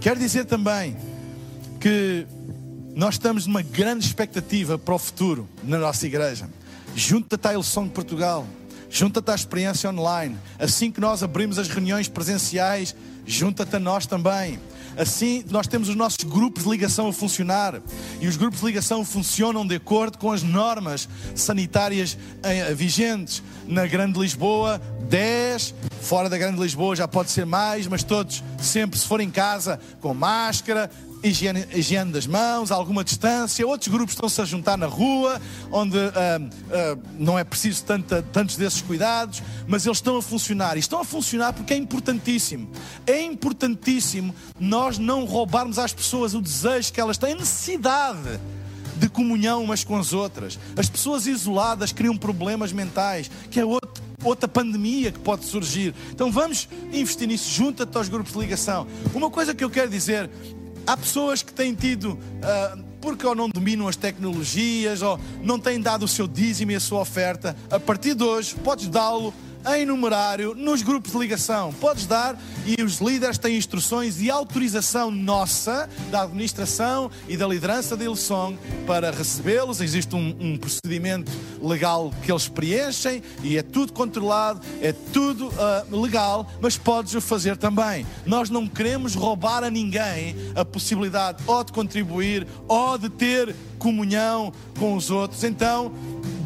Quero 0.00 0.20
dizer 0.20 0.44
também 0.44 0.96
que 1.80 2.24
nós 2.94 3.14
estamos 3.14 3.48
numa 3.48 3.60
grande 3.60 4.06
expectativa 4.06 4.78
para 4.78 4.94
o 4.94 4.98
futuro 4.98 5.48
na 5.64 5.76
nossa 5.76 6.06
igreja. 6.06 6.48
Junta-te 6.94 7.48
à 7.48 7.54
Ilson 7.54 7.84
de 7.84 7.90
Portugal, 7.90 8.46
junta-te 8.88 9.28
à 9.28 9.34
experiência 9.34 9.90
online. 9.90 10.38
Assim 10.56 10.92
que 10.92 11.00
nós 11.00 11.20
abrimos 11.24 11.58
as 11.58 11.66
reuniões 11.66 12.06
presenciais, 12.06 12.94
junta-te 13.26 13.74
a 13.74 13.80
nós 13.80 14.06
também. 14.06 14.60
Assim, 14.96 15.44
nós 15.50 15.66
temos 15.66 15.88
os 15.88 15.96
nossos 15.96 16.24
grupos 16.24 16.64
de 16.64 16.70
ligação 16.70 17.08
a 17.08 17.12
funcionar. 17.12 17.80
E 18.20 18.26
os 18.26 18.36
grupos 18.36 18.60
de 18.60 18.66
ligação 18.66 19.04
funcionam 19.04 19.66
de 19.66 19.74
acordo 19.74 20.18
com 20.18 20.30
as 20.32 20.42
normas 20.42 21.08
sanitárias 21.34 22.16
eh, 22.42 22.74
vigentes. 22.74 23.42
Na 23.66 23.86
Grande 23.86 24.18
Lisboa, 24.18 24.80
10. 25.08 25.74
Fora 26.00 26.28
da 26.28 26.38
Grande 26.38 26.60
Lisboa 26.60 26.96
já 26.96 27.06
pode 27.06 27.30
ser 27.30 27.46
mais, 27.46 27.86
mas 27.86 28.02
todos 28.02 28.42
sempre, 28.60 28.98
se 28.98 29.06
for 29.06 29.20
em 29.20 29.30
casa, 29.30 29.78
com 30.00 30.12
máscara, 30.14 30.90
higiene, 31.22 31.66
higiene 31.72 32.12
das 32.12 32.26
mãos, 32.26 32.70
alguma 32.70 33.04
distância. 33.04 33.66
Outros 33.66 33.88
grupos 33.88 34.14
estão-se 34.14 34.40
a 34.40 34.44
juntar 34.44 34.76
na 34.76 34.86
rua, 34.86 35.40
onde 35.70 35.96
uh, 35.96 36.00
uh, 36.00 37.02
não 37.18 37.38
é 37.38 37.44
preciso 37.44 37.84
tanta, 37.84 38.22
tantos 38.22 38.56
desses 38.56 38.80
cuidados, 38.80 39.42
mas 39.66 39.86
eles 39.86 39.98
estão 39.98 40.16
a 40.16 40.22
funcionar. 40.22 40.76
E 40.76 40.80
estão 40.80 41.00
a 41.00 41.04
funcionar 41.04 41.52
porque 41.52 41.74
é 41.74 41.76
importantíssimo. 41.76 42.70
É 43.06 43.20
importantíssimo 43.22 44.34
nós 44.58 44.98
não 44.98 45.24
roubarmos 45.24 45.78
às 45.78 45.92
pessoas 45.92 46.34
o 46.34 46.40
desejo 46.40 46.92
que 46.92 47.00
elas 47.00 47.18
têm, 47.18 47.32
a 47.32 47.36
necessidade 47.36 48.40
de 48.96 49.08
comunhão 49.08 49.64
umas 49.64 49.82
com 49.82 49.96
as 49.96 50.12
outras. 50.12 50.58
As 50.76 50.88
pessoas 50.88 51.26
isoladas 51.26 51.90
criam 51.90 52.16
problemas 52.16 52.70
mentais, 52.70 53.30
que 53.50 53.58
é 53.58 53.64
outro, 53.64 54.02
outra 54.22 54.46
pandemia 54.46 55.10
que 55.10 55.18
pode 55.18 55.46
surgir. 55.46 55.94
Então 56.10 56.30
vamos 56.30 56.68
investir 56.92 57.26
nisso, 57.26 57.50
junta-te 57.50 57.96
aos 57.96 58.08
grupos 58.08 58.32
de 58.32 58.38
ligação. 58.38 58.86
Uma 59.14 59.30
coisa 59.30 59.54
que 59.54 59.64
eu 59.64 59.70
quero 59.70 59.90
dizer 59.90 60.30
Há 60.90 60.96
pessoas 60.96 61.40
que 61.40 61.52
têm 61.52 61.72
tido, 61.72 62.14
uh, 62.14 62.82
porque 63.00 63.24
ou 63.24 63.32
não 63.32 63.48
dominam 63.48 63.86
as 63.86 63.94
tecnologias, 63.94 65.02
ou 65.02 65.20
não 65.40 65.56
têm 65.56 65.80
dado 65.80 66.02
o 66.04 66.08
seu 66.08 66.26
dízimo 66.26 66.72
e 66.72 66.74
a 66.74 66.80
sua 66.80 66.98
oferta. 66.98 67.56
A 67.70 67.78
partir 67.78 68.12
de 68.12 68.24
hoje, 68.24 68.56
podes 68.56 68.88
dá-lo 68.88 69.32
em 69.74 69.84
numerário 69.84 70.54
nos 70.54 70.82
grupos 70.82 71.12
de 71.12 71.18
ligação. 71.18 71.72
Podes 71.72 72.06
dar 72.06 72.38
e 72.66 72.82
os 72.82 72.98
líderes 73.00 73.38
têm 73.38 73.56
instruções 73.56 74.20
e 74.20 74.30
autorização 74.30 75.10
nossa, 75.10 75.88
da 76.10 76.22
administração 76.22 77.10
e 77.28 77.36
da 77.36 77.46
liderança 77.46 77.96
da 77.96 78.04
Ilsong 78.04 78.58
para 78.86 79.10
recebê-los. 79.10 79.80
Existe 79.80 80.14
um, 80.14 80.36
um, 80.40 80.56
procedimento 80.56 81.30
legal 81.60 82.12
que 82.22 82.30
eles 82.30 82.48
preenchem 82.48 83.22
e 83.42 83.56
é 83.56 83.62
tudo 83.62 83.92
controlado, 83.92 84.60
é 84.80 84.92
tudo 84.92 85.48
uh, 85.48 86.00
legal, 86.00 86.50
mas 86.60 86.76
podes 86.76 87.14
o 87.14 87.20
fazer 87.20 87.56
também. 87.56 88.06
Nós 88.26 88.50
não 88.50 88.66
queremos 88.66 89.14
roubar 89.14 89.64
a 89.64 89.70
ninguém 89.70 90.34
a 90.54 90.64
possibilidade 90.64 91.42
ou 91.46 91.62
de 91.64 91.72
contribuir 91.72 92.46
ou 92.68 92.98
de 92.98 93.08
ter 93.08 93.54
comunhão 93.78 94.52
com 94.78 94.94
os 94.94 95.10
outros. 95.10 95.42
Então, 95.42 95.92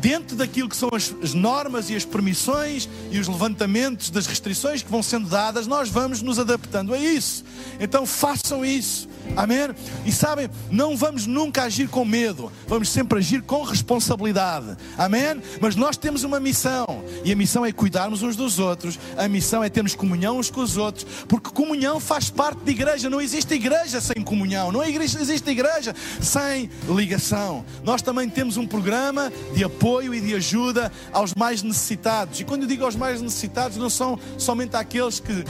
dentro 0.04 0.36
daquilo 0.36 0.68
que 0.68 0.76
são 0.76 0.90
as, 0.92 1.14
as, 1.22 1.32
normas 1.32 1.88
e 1.88 1.96
as 1.96 2.04
permissões 2.04 2.86
e 3.10 3.18
os 3.18 3.26
levantamentos 3.26 4.10
das 4.10 4.26
restrições 4.26 4.82
que 4.82 4.90
vão 4.90 5.02
sendo 5.02 5.30
dadas, 5.30 5.66
nós 5.66 5.88
vamos 5.88 6.20
nos 6.20 6.38
adaptando 6.38 6.92
a 6.92 6.98
isso. 6.98 7.42
Então 7.80 8.04
façam 8.04 8.62
isso. 8.62 9.08
Amém? 9.36 9.70
E 10.04 10.12
sabem, 10.12 10.48
não 10.70 10.96
vamos 10.96 11.26
nunca 11.26 11.64
agir 11.64 11.88
com 11.88 12.04
medo, 12.04 12.52
vamos 12.66 12.88
sempre 12.88 13.18
agir 13.18 13.42
com 13.42 13.62
responsabilidade. 13.62 14.76
Amém? 14.96 15.42
Mas 15.60 15.76
nós 15.76 15.96
temos 15.96 16.22
uma 16.24 16.38
missão, 16.38 17.04
e 17.24 17.32
a 17.32 17.36
missão 17.36 17.64
é 17.64 17.72
cuidarmos 17.72 18.22
uns 18.22 18.36
dos 18.36 18.58
outros, 18.58 18.98
a 19.16 19.26
missão 19.28 19.62
é 19.62 19.68
termos 19.68 19.94
comunhão 19.94 20.38
uns 20.38 20.50
com 20.50 20.60
os 20.60 20.76
outros, 20.76 21.06
porque 21.28 21.50
comunhão 21.50 21.98
faz 21.98 22.30
parte 22.30 22.62
de 22.64 22.70
igreja. 22.70 23.10
Não 23.10 23.20
existe 23.20 23.54
igreja 23.54 24.00
sem 24.00 24.22
comunhão, 24.22 24.70
não 24.70 24.82
existe 24.82 25.50
igreja 25.50 25.94
sem 26.20 26.70
ligação. 26.88 27.64
Nós 27.82 28.02
também 28.02 28.28
temos 28.28 28.56
um 28.56 28.66
programa 28.66 29.32
de 29.54 29.64
apoio 29.64 30.14
e 30.14 30.20
de 30.20 30.34
ajuda 30.34 30.92
aos 31.12 31.34
mais 31.34 31.62
necessitados. 31.62 32.40
E 32.40 32.44
quando 32.44 32.62
eu 32.62 32.68
digo 32.68 32.84
aos 32.84 32.96
mais 32.96 33.20
necessitados, 33.20 33.76
não 33.76 33.90
são 33.90 34.18
somente 34.38 34.76
aqueles 34.76 35.20
que 35.20 35.44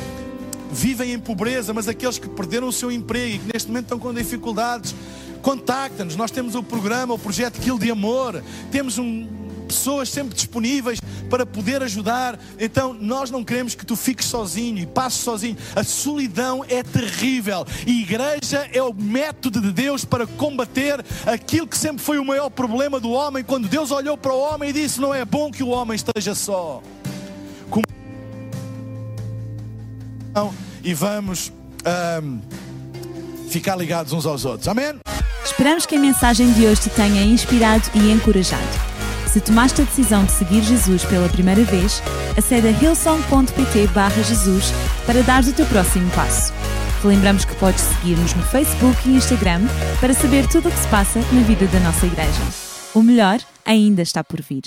vivem 0.75 1.13
em 1.13 1.19
pobreza, 1.19 1.73
mas 1.73 1.89
aqueles 1.89 2.19
que 2.19 2.29
perderam 2.29 2.69
o 2.69 2.73
seu 2.73 2.91
emprego 2.91 3.37
e 3.37 3.39
que 3.39 3.53
neste 3.53 3.69
momento 3.69 3.85
estão 3.85 3.99
com 3.99 4.13
dificuldades, 4.13 4.95
contacta-nos. 5.41 6.17
Nós 6.17 6.31
temos 6.31 6.55
o 6.55 6.63
programa, 6.63 7.15
o 7.15 7.19
projeto 7.19 7.61
Quilo 7.61 7.79
de 7.79 7.91
Amor, 7.91 8.43
temos 8.71 8.99
um, 8.99 9.27
pessoas 9.69 10.09
sempre 10.09 10.35
disponíveis 10.35 11.01
para 11.29 11.45
poder 11.45 11.83
ajudar. 11.83 12.39
Então, 12.59 12.93
nós 12.93 13.31
não 13.31 13.45
queremos 13.45 13.75
que 13.75 13.85
tu 13.85 13.97
fiques 13.97 14.27
sozinho 14.27 14.79
e 14.79 14.87
passes 14.87 15.21
sozinho. 15.21 15.57
A 15.75 15.83
solidão 15.83 16.65
é 16.69 16.83
terrível. 16.83 17.67
E 17.87 18.03
igreja 18.03 18.69
é 18.73 18.83
o 18.83 18.93
método 18.93 19.61
de 19.61 19.73
Deus 19.73 20.05
para 20.05 20.27
combater 20.27 21.05
aquilo 21.27 21.67
que 21.67 21.77
sempre 21.77 22.05
foi 22.05 22.19
o 22.19 22.25
maior 22.25 22.51
problema 22.51 23.01
do 23.01 23.11
homem, 23.11 23.43
quando 23.43 23.69
Deus 23.69 23.91
olhou 23.91 24.17
para 24.17 24.33
o 24.33 24.39
homem 24.39 24.71
e 24.71 24.73
disse: 24.73 25.01
Não 25.01 25.15
é 25.15 25.25
bom 25.25 25.51
que 25.51 25.63
o 25.63 25.69
homem 25.69 25.97
esteja 25.97 26.35
só. 26.35 26.83
E 30.83 30.95
vamos 30.95 31.53
um, 32.23 32.41
ficar 33.49 33.77
ligados 33.77 34.13
uns 34.13 34.27
aos 34.27 34.45
outros. 34.45 34.69
Amém? 34.69 35.01
Esperamos 35.45 35.87
que 35.87 35.97
a 35.97 35.99
mensagem 36.01 36.53
de 36.53 36.67
hoje 36.67 36.83
te 36.83 36.91
tenha 36.91 37.23
inspirado 37.23 37.85
e 37.95 38.11
encorajado. 38.11 38.95
Se 39.33 39.41
tomaste 39.41 39.83
a 39.83 39.85
decisão 39.85 40.25
de 40.25 40.33
seguir 40.33 40.63
Jesus 40.63 41.05
pela 41.05 41.29
primeira 41.29 41.63
vez, 41.65 42.03
acede 42.37 42.69
a 42.69 42.71
hillsong.pt 42.71 43.89
Jesus 44.25 44.73
para 45.07 45.23
dar 45.23 45.43
o 45.43 45.53
teu 45.53 45.67
próximo 45.67 46.11
passo. 46.13 46.53
Te 47.01 47.07
lembramos 47.09 47.45
que 47.45 47.55
podes 47.57 47.83
seguir-nos 47.83 48.33
no 48.35 48.43
Facebook 48.45 48.97
e 49.09 49.17
Instagram 49.17 49.63
para 50.01 50.15
saber 50.15 50.47
tudo 50.49 50.69
o 50.69 50.73
que 50.73 50.79
se 50.79 50.89
passa 50.89 51.19
na 51.33 51.43
vida 51.43 51.67
da 51.67 51.81
nossa 51.81 52.07
igreja. 52.07 52.43
O 52.95 53.03
melhor 53.03 53.41
ainda 53.65 54.03
está 54.03 54.23
por 54.23 54.41
vir. 54.41 54.63